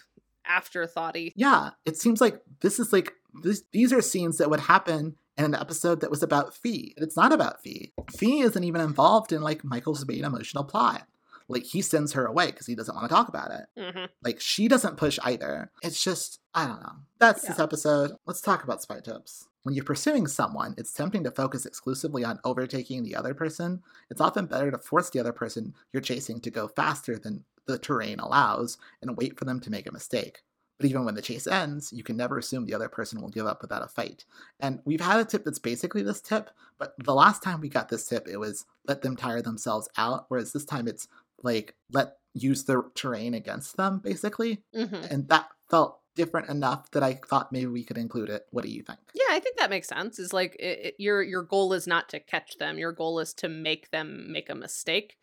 [0.47, 1.33] afterthoughty.
[1.37, 5.45] yeah it seems like this is like this, these are scenes that would happen in
[5.45, 6.95] an episode that was about Fee.
[6.97, 7.93] It's not about fee.
[8.11, 11.07] Fee isn't even involved in like michael's main emotional plot.
[11.49, 13.67] Like he sends her away because he doesn't want to talk about it.
[13.81, 15.71] Hmm like she doesn't push either.
[15.83, 16.97] It's just i don't know.
[17.19, 18.13] That's this episode.
[18.27, 19.49] Let's talk about spy tips.
[19.63, 23.83] When you're pursuing someone it's tempting to focus exclusively on overtaking the other person.
[24.11, 27.79] It's often better to force the other person you're chasing to go faster than the
[27.79, 30.43] terrain allows and wait for them to make a mistake
[30.79, 33.47] but even when the chase ends, you can never assume the other person will give
[33.47, 34.25] up without a fight.
[34.61, 37.89] And we've had a tip that's basically this tip, but the last time we got
[37.89, 41.09] this tip, it was let them tire themselves out, whereas this time it's
[41.43, 44.63] like let use the terrain against them, basically.
[44.75, 48.47] hmm And that felt different enough that I thought maybe we could include it.
[48.51, 48.99] What do you think?
[49.15, 50.19] Yeah, I think that makes sense.
[50.19, 52.79] Is like it, it- your your goal is not to catch them.
[52.79, 55.17] Your goal is to make them make a mistake.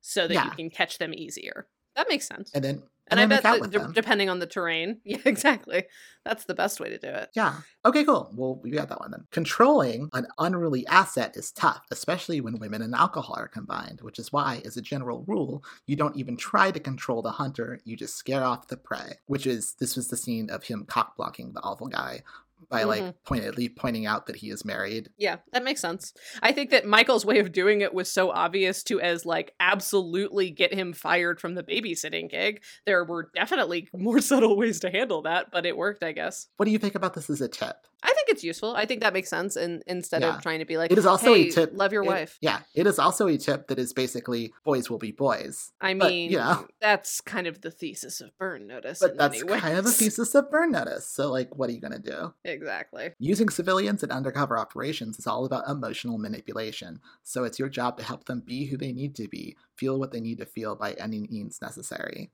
[0.00, 0.44] so that Yeah.
[0.44, 1.66] you can catch them easier.
[1.96, 2.50] That makes sense.
[2.54, 5.84] and then And, and, I bet make that de- depending on the terrain, yeah, exactly.
[6.24, 7.30] That's the best way to do it.
[7.34, 7.54] Yeah.
[7.84, 8.32] Okay, cool.
[8.34, 9.26] Well, we got that one then.
[9.30, 14.32] Controlling an unruly asset is tough, especially when women and alcohol are combined, which is
[14.32, 18.16] why, as a general rule, you don't even try to control the hunter, you just
[18.16, 19.18] scare off the prey.
[19.26, 22.22] Which is, this was the scene of him cock blocking the awful guy
[22.68, 22.86] by, Mhm.
[22.86, 25.10] like, pointedly pointing out that he is married.
[25.18, 26.12] Yeah, that makes sense.
[26.42, 30.50] I think that Michael's way of doing it was so obvious to as like absolutely
[30.50, 32.62] get him fired from the babysitting gig.
[32.86, 36.48] There were definitely more subtle ways to handle that, but it worked, I guess.
[36.56, 37.76] What do you think about this as a tip?
[38.02, 38.74] I think it's useful.
[38.76, 40.36] I think that makes sense and instead Yeah.
[40.36, 41.70] of trying to be like It is also hey, a tip.
[41.74, 42.38] love your it- wife.
[42.40, 45.72] Yeah, it is also a tip that is basically boys will be boys.
[45.80, 46.68] I mean, you know.
[46.80, 49.00] that's kind of the thesis of Burn Notice.
[49.00, 51.08] But that's kind of the thesis of Burn Notice.
[51.08, 52.34] So, like, what are you going to do?
[52.44, 53.10] Exactly.
[53.18, 58.04] Using civilians in undercover operations is all about emotional manipulation, so it's your job to
[58.04, 60.92] help them be who they need to be, feel what they need to feel by
[60.92, 62.30] any means necessary.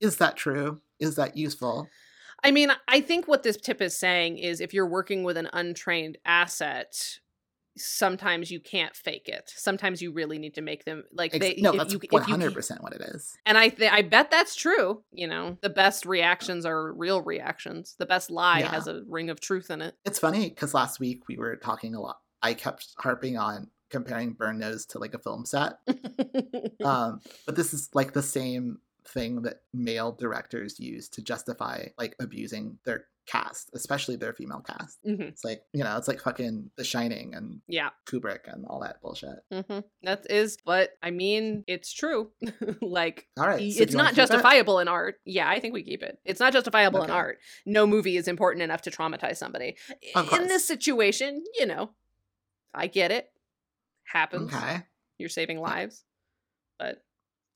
[0.00, 0.80] Is that true?
[0.98, 1.88] Is that useful?
[2.42, 5.48] I mean, I think what this tip is saying is if you're working with an
[5.52, 7.18] untrained asset,
[7.76, 9.52] sometimes you can't fake it.
[9.54, 11.56] Sometimes you really need to make them like they.
[11.58, 13.36] no, that's you hundred percent what it is.
[13.46, 15.02] And I th- I bet that's true.
[15.12, 17.94] You know, the best reactions are real reactions.
[17.98, 18.70] The best lie Yeah.
[18.70, 19.94] has a ring of truth in it.
[20.04, 22.18] It's funny because last week we were talking a lot.
[22.42, 25.78] I kept harping on comparing Burn Notice to like a film set,
[26.84, 28.78] um, but this is like the same
[29.10, 34.98] thing that male directors use to justify like abusing their cast, especially their female cast.
[35.06, 35.20] Mhm.
[35.20, 39.00] It's like you know, it's like fucking The Shining and Yeah, Kubrick and all that
[39.00, 39.38] bullshit.
[39.52, 40.56] hmm that is.
[40.64, 42.30] But I mean, it's true.
[42.80, 44.16] like All right, so it's not it?
[44.16, 45.16] justifiable in art.
[45.24, 46.18] Yeah, I think we keep it.
[46.24, 47.38] It's not justifiable in art.
[47.66, 49.76] No movie is important enough to traumatize somebody.
[50.32, 51.90] In this situation, you know,
[52.74, 53.30] I get it.
[54.04, 54.52] Happens.
[54.52, 54.82] Okay.
[55.18, 56.04] You're saving lives.
[56.78, 57.04] But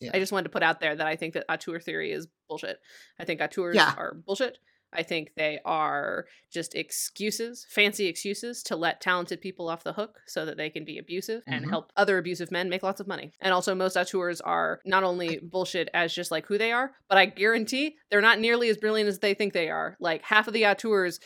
[0.01, 0.11] Yeah.
[0.15, 2.79] I just wanted to put out there that I think that auteur theory is bullshit.
[3.19, 3.95] I think auteurs Yeah.
[3.97, 4.59] are bullshit.
[4.95, 10.21] I think they are just excuses, fancy excuses to let talented people off the hook
[10.27, 11.71] so that they can be abusive and Mhm.
[11.71, 13.33] help other abusive men make lots of money.
[13.41, 17.19] And also, most auteurs are not only bullshit as just like who they are, but
[17.19, 19.97] I guarantee they're not nearly as brilliant as they think they are.
[20.01, 21.19] Like, half of the auteurs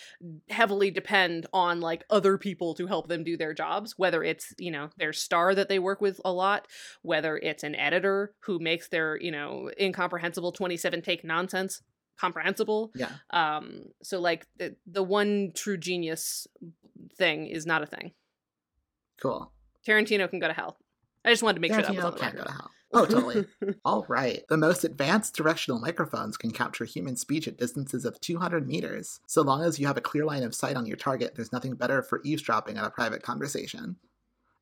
[0.48, 4.70] heavily depend on like other people to help them do their jobs, whether it's, you
[4.70, 6.66] know, their star that they work with a lot,
[7.02, 11.82] whether it's an editor who makes their, you know, incomprehensible 27 take nonsense
[12.18, 12.90] comprehensible.
[12.94, 13.10] Yeah.
[13.30, 16.46] Um, so like the the one true genius
[17.16, 18.12] thing is not a thing.
[19.20, 19.50] Cool.
[19.86, 20.76] Tarantino can go to hell.
[21.24, 22.70] I just wanted to make sure that was Tarantino on the can't go to hell.
[22.92, 23.44] Oh, totally.
[23.84, 24.42] All right.
[24.48, 29.20] The most advanced directional microphones can capture human speech at distances of 200 meters.
[29.26, 31.74] So long as you have a clear line of sight on your target, there's nothing
[31.74, 33.96] better for eavesdropping on a private conversation.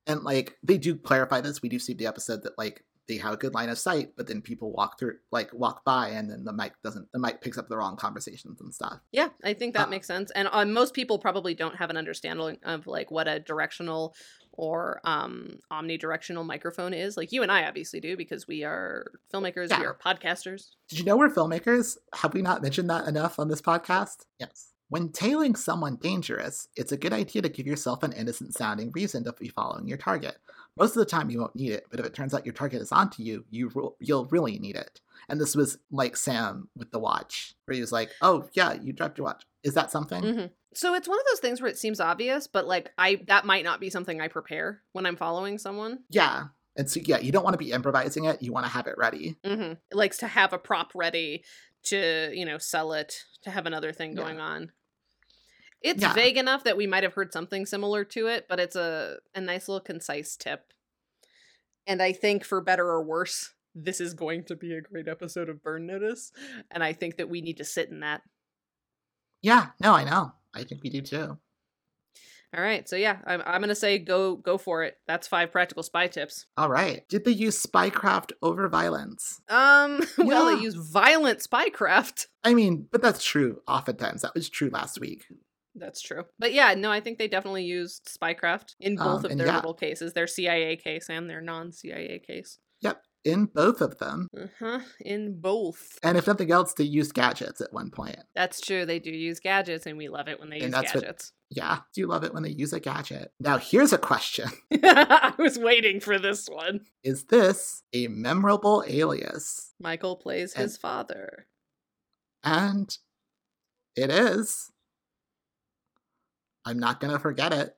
[0.09, 3.32] And like they do clarify this, we do see the episode that like they have
[3.34, 6.44] a good line of sight, but then people walk through, like walk by, and then
[6.44, 7.07] the mic doesn't.
[7.12, 8.98] The mic picks up the wrong conversations and stuff.
[9.12, 10.30] Yeah, I think that Uh, makes sense.
[10.32, 14.14] And uh, most people probably don't have an understanding of like what a directional
[14.59, 17.16] or um omnidirectional microphone is.
[17.16, 20.70] Like you and I obviously do because we are filmmakers, we are podcasters.
[20.88, 21.96] Did you know we're filmmakers?
[22.14, 24.24] Have we not mentioned that enough on this podcast?
[24.40, 24.72] Yes.
[24.88, 29.24] When tailing someone dangerous, it's a good idea to give yourself an innocent sounding reason
[29.24, 30.38] to be following your target.
[30.79, 32.83] Most of the time, you won't need it, but if it turns out your target
[32.83, 35.01] is onto you, you you'll really need it.
[35.29, 38.93] And this was like Sam with the watch, where he was like, "Oh yeah, you
[38.93, 39.45] dropped your watch.
[39.62, 40.51] Is that something?" Mhm.
[40.74, 43.64] So it's one of those things where it seems obvious, but like I that might
[43.64, 46.05] not be something I prepare when I'm following someone.
[46.11, 46.49] Yeah.
[46.77, 48.43] And so yeah, you don't want to be improvising it.
[48.43, 49.37] You want to have it ready.
[49.45, 51.45] hmm It likes to have a prop ready
[51.85, 54.22] to, you know, sell it, to have another thing Yeah.
[54.24, 54.72] going on.
[55.83, 56.12] It's Yeah.
[56.14, 59.41] vague enough that we might have heard something similar to it, but it's a, a
[59.41, 60.72] nice little concise tip.
[61.87, 65.49] And I think for better or worse, this is going to be a great episode
[65.49, 66.33] of Burn Notice.
[66.70, 68.22] And I think that we need to sit in that.
[69.43, 69.66] Yeah.
[69.81, 70.33] No, I know.
[70.55, 71.39] I think we do too.
[72.57, 72.89] All right.
[72.89, 74.97] So yeah, I'm, I'm gonna say go go for it.
[75.07, 76.47] That's five practical spy tips.
[76.57, 77.07] All right.
[77.09, 79.41] Did they use spycraft over violence?
[79.49, 80.57] Um well Yeah.
[80.57, 82.29] they use violent spycraft.
[82.43, 83.61] I mean, but that's true.
[83.68, 85.27] Oftentimes, that was true last week.
[85.79, 86.24] That's true.
[86.39, 89.57] But yeah, no, I think they definitely used spycraft in both Um, of their yeah.
[89.57, 92.59] little cases, their CIA case and their non-CIA case.
[92.81, 94.29] Yep, in both of them.
[94.37, 94.81] Uh-huh.
[95.01, 95.99] In both.
[96.03, 98.16] And if nothing else, they used gadgets at one point.
[98.35, 98.87] That's true.
[98.87, 101.33] They do use gadgets and we love it when they And use that's what- gadgets.
[101.49, 103.33] Yeah, do you love it when they use a gadget?
[103.39, 104.49] Now, here's a question
[104.83, 106.81] I was waiting for this one.
[107.05, 109.72] Is this a memorable alias?
[109.79, 111.47] Michael plays And- his father.
[112.43, 112.97] And
[113.95, 114.70] it is.
[116.67, 117.75] I'm not going to forget it.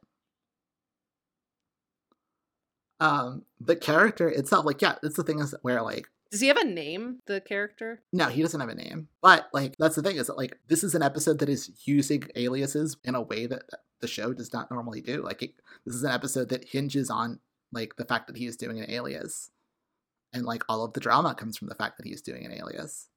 [3.01, 6.57] Um, the character itself, like, yeah, it's the thing is where like Does he have
[6.57, 8.01] a name, the character?
[8.13, 9.09] no, he doesn't have a name.
[9.23, 12.25] But like that's the thing is that like this is an episode that is using
[12.35, 13.63] aliases in a way that
[14.01, 15.23] the show does not normally do.
[15.23, 15.53] Like it,
[15.87, 17.39] this is an episode that hinges on
[17.73, 19.51] like the fact that he is doing an alias,
[20.33, 22.53] and like all of the drama comes from the fact that he is doing an
[22.53, 23.09] alias.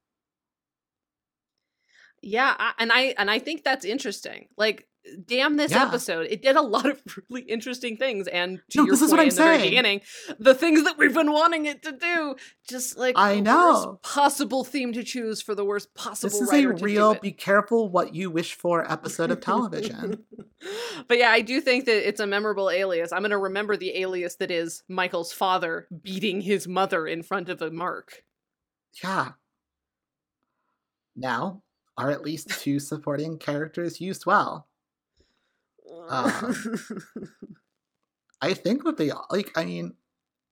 [2.21, 4.47] Yeah, I, and I and I think that's interesting.
[4.57, 4.87] Like,
[5.25, 5.85] damn this Yeah.
[5.87, 8.27] episode, it did a lot of really interesting things.
[8.27, 10.01] And to No, your this is what point I'm in the very beginning,
[10.39, 12.35] the things that we've been wanting it to do,
[12.69, 13.73] just like I the know.
[13.91, 16.29] worst possible theme to choose for the worst possible.
[16.29, 19.41] This is a writer to do real be careful what you wish for episode of
[19.41, 20.23] television.
[21.07, 23.11] but yeah, I do think that it's a memorable alias.
[23.11, 27.49] I'm going to remember the alias that is Michael's father beating his mother in front
[27.49, 28.23] of a mark.
[29.03, 29.31] yeah.
[31.15, 31.61] Now,
[31.97, 34.67] are at least two supporting characters used well?
[36.09, 36.53] Uh,
[38.41, 39.51] I think that they like.
[39.55, 39.93] I mean,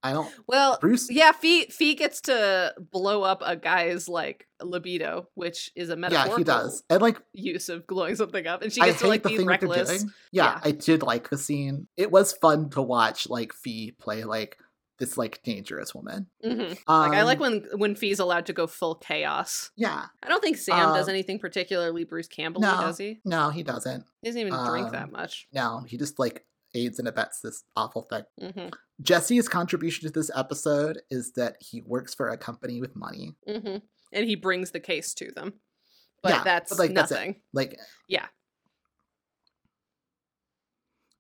[0.04, 0.32] I don't.
[0.48, 1.10] well, Bruce.
[1.10, 6.28] yeah, Fi Fi gets to blow up a guy's like libido, which is a metaphor.
[6.32, 9.08] Yeah, he does, and like use of blowing something up, and she gets hate to
[9.08, 10.04] like the be thing reckless.
[10.32, 10.60] Yeah, Yeah.
[10.64, 11.88] I did like the scene.
[11.98, 14.58] It was fun to watch, like Fi play like
[15.00, 16.28] this like dangerous woman.
[16.44, 16.78] Mhm.
[16.88, 19.72] Um, Like I like when when Fi's allowed to go full chaos.
[19.76, 22.80] Yeah, I don't think Sam does Uh, anything particularly Bruce Campbell, no.
[22.82, 23.20] does he?
[23.26, 24.06] no, he doesn't.
[24.22, 25.48] He doesn't even drink Um, that much.
[25.54, 26.46] No, he just like
[26.76, 28.24] aids and abets this awful thing.
[28.54, 28.68] hmm
[29.02, 33.36] Jesse's contribution to this episode is that he works for a company with money.
[33.48, 33.78] hmm
[34.12, 35.54] And he brings the case to them,
[36.22, 37.16] but Yeah, that's but, like, that's it.
[37.16, 37.42] nothing.
[37.54, 38.28] Like Yeah.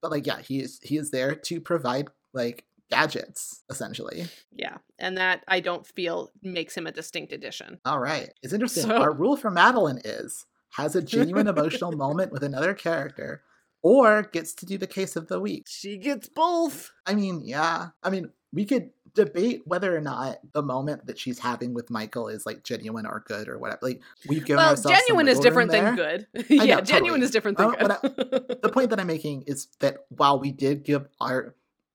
[0.02, 4.26] But like yeah, he is he is there to provide like gadgets essentially.
[4.52, 7.80] Yeah, and that I don't feel makes him a distinct addition.
[7.86, 8.32] All right.
[8.42, 8.84] It's interesting.
[8.84, 13.42] So- Our rule for Madeline is has a genuine emotional moment with another character
[13.82, 15.66] or gets to do the case of the week.
[15.68, 16.92] She gets both.
[17.06, 17.90] I mean, yeah.
[18.04, 22.28] I mean, we could debate whether or not the moment that she's having with Michael
[22.28, 23.80] is like genuine or good or whatever.
[23.82, 26.28] Like we've given Well, ourselves genuine is different than good.
[26.50, 27.22] yeah, know, genuine totally.
[27.22, 28.60] is different than good.
[28.62, 31.08] the point that I'm making is that while we did give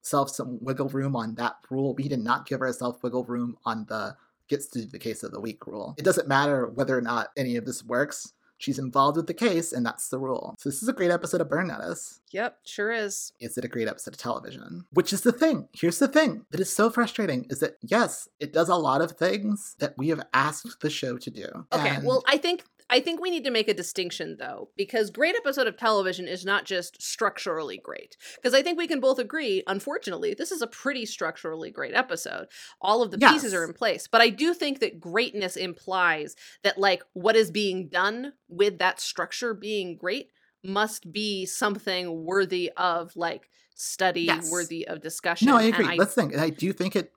[0.05, 3.85] ourselves some wiggle room on that rule, we did not give ourselves wiggle room on
[3.89, 4.15] the
[4.47, 5.95] gets to the case of the week rule.
[5.97, 8.33] It doesn't matter whether or not any of this works.
[8.57, 10.55] She's involved with the case, and that's the rule.
[10.59, 12.21] So this is a great episode of Burn Notice.
[12.31, 13.33] yep, sure is.
[13.39, 14.85] Is it a great episode of television?
[14.93, 15.67] Which is the thing.
[15.73, 19.11] Here's the thing that is so frustrating is that yes, it does a lot of
[19.13, 21.47] things that we have asked the show to do.
[21.73, 25.09] Okay, And- well, I think I think we need to make a distinction though, because
[25.09, 28.15] great episode of television is not just structurally great.
[28.35, 32.47] Because I think we can both agree, unfortunately, this is a pretty structurally great episode.
[32.79, 36.77] All of the pieces are in place, but I do think that greatness implies that
[36.77, 40.29] like what is being done with that structure being great
[40.63, 44.51] must be something worthy of like study, Yes.
[44.51, 45.47] worthy of discussion.
[45.47, 45.97] No, I agree.
[45.97, 46.33] The thing.
[46.33, 47.11] And I do think it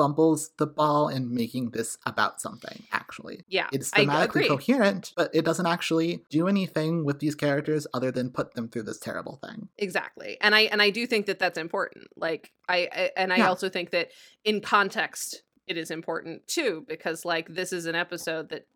[0.00, 3.44] fumbles the ball in making this about something, actually.
[3.48, 8.30] yeah, It's thematically coherent, but it doesn't actually do anything with these characters other than
[8.30, 9.68] put them through this terrible thing.
[9.76, 13.38] exactly and i and i do think that that's important like i, I and i
[13.38, 13.48] Yeah.
[13.48, 14.08] also think that
[14.44, 18.66] in context it is important too because like this is an episode that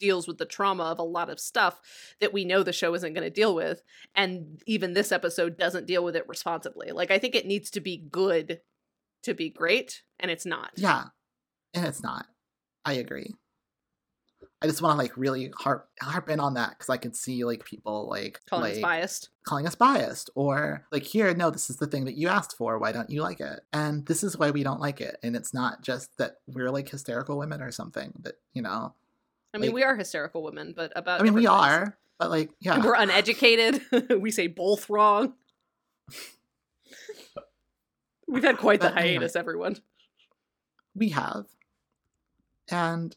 [0.00, 1.80] deals with the trauma of a lot of stuff
[2.20, 3.82] that we know the show isn't going to deal with
[4.16, 7.80] and even this episode doesn't deal with it responsibly like i think it needs to
[7.80, 8.60] be good
[9.22, 11.04] to be great and it's not Yeah.
[11.74, 12.26] And it's not.
[12.84, 13.34] I agree.
[14.62, 17.44] I just want to like really harp harp in on that because I can see
[17.44, 21.68] like people like calling like, us biased calling us biased or like here no this
[21.68, 24.38] is the thing that you asked for why don't you like it and this is
[24.38, 27.72] why we don't like it and it's not just that we're like hysterical women or
[27.72, 28.94] something that you know
[29.52, 31.50] i mean like- we are hysterical women but about i mean we things.
[31.50, 33.80] are but like yeah we're uneducated
[34.20, 35.34] we say both wrong
[38.28, 39.14] we've had quite the But anyway.
[39.14, 39.76] hiatus everyone.
[40.94, 41.46] We have.
[42.70, 43.14] And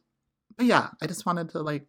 [0.57, 1.86] but yeah i just wanted to like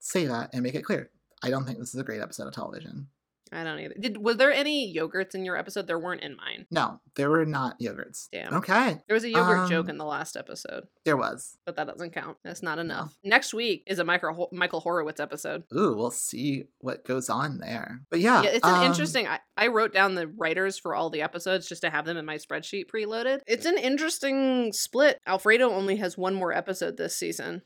[0.00, 1.10] say that and make it clear.
[1.44, 3.08] I don't think this is a great episode of television
[3.52, 3.94] I don't either.
[3.98, 5.86] Did was there any yogurts in your episode?
[5.86, 6.66] There weren't in mine.
[6.70, 8.54] no there were not yogurts Damn.
[8.54, 11.86] okay There was a yogurt joke Um, in the last episode, there was but that
[11.86, 12.38] doesn't count.
[12.44, 13.16] That's not enough.
[13.22, 15.64] Next week is a Michael Michael Horowitz episode.
[15.76, 19.26] ooh we'll see what goes on there but yeah Yeah, it's an um, interesting.
[19.26, 22.24] I, I wrote down the writers for all the episodes just to have them in
[22.24, 23.40] my spreadsheet preloaded.
[23.46, 25.18] It's an interesting split.
[25.26, 27.62] Alfredo only has one more episode this season.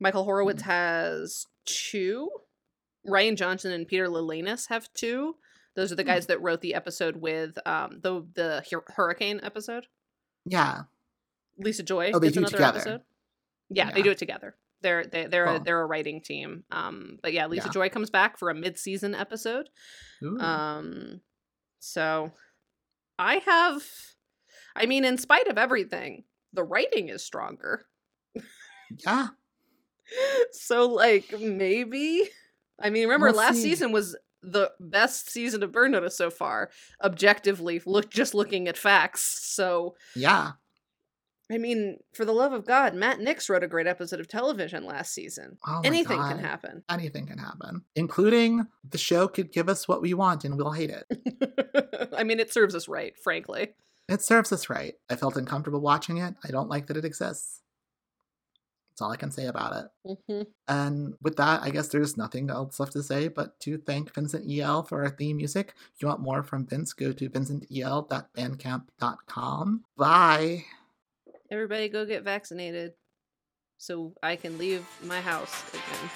[0.00, 2.28] Michael Horowitz has two.
[3.06, 5.36] Ryan Johnson and Peter Lalayanis have two.
[5.74, 6.08] Those are the Hmm.
[6.08, 9.86] guys that wrote the episode with um the the hur- hurricane episode.
[10.44, 10.82] yeah
[11.58, 12.64] Lisa Joy Oh, they do together.
[12.78, 13.02] episode.
[13.68, 14.56] Yeah, they do it together.
[14.80, 16.64] They're they, they're a, they're a writing team.
[16.72, 17.72] Um, but yeah, Lisa Yeah.
[17.72, 19.68] Joy comes back for a mid season episode.
[20.22, 20.38] Ooh.
[20.40, 21.20] Um,
[21.78, 22.32] so
[23.18, 23.82] I have
[24.74, 27.86] I mean, in spite of everything, the writing is stronger.
[29.04, 29.28] Yeah.
[30.52, 32.28] so like maybe
[32.78, 33.62] I mean, remember We'll last see.
[33.62, 36.70] season was the best season of Burn Notice so far,
[37.02, 39.22] objectively, look just looking at facts.
[39.22, 40.52] So Yeah.
[41.50, 44.86] I mean, for the love of God, Matt Nix wrote a great episode of television
[44.86, 45.58] last season.
[45.66, 46.82] Oh Anything can happen.
[46.88, 50.90] Anything can happen, including the show could give us what we want and we'll hate
[50.90, 52.08] it.
[52.16, 53.74] I mean, it serves us right, frankly.
[54.08, 54.94] It serves us right.
[55.10, 56.34] I felt uncomfortable watching it.
[56.42, 57.61] I don't like that it exists.
[58.92, 59.86] That's all I can say about it.
[60.28, 64.14] hmm And with that, I guess there's nothing else left to say but to thank
[64.14, 65.72] Vincent EL for our theme music.
[65.94, 69.84] If you want more from Vince, go to vincentel.bandcamp.com.
[69.96, 70.64] Bye.
[71.50, 72.92] Everybody go get vaccinated
[73.78, 76.10] so I can leave my house again.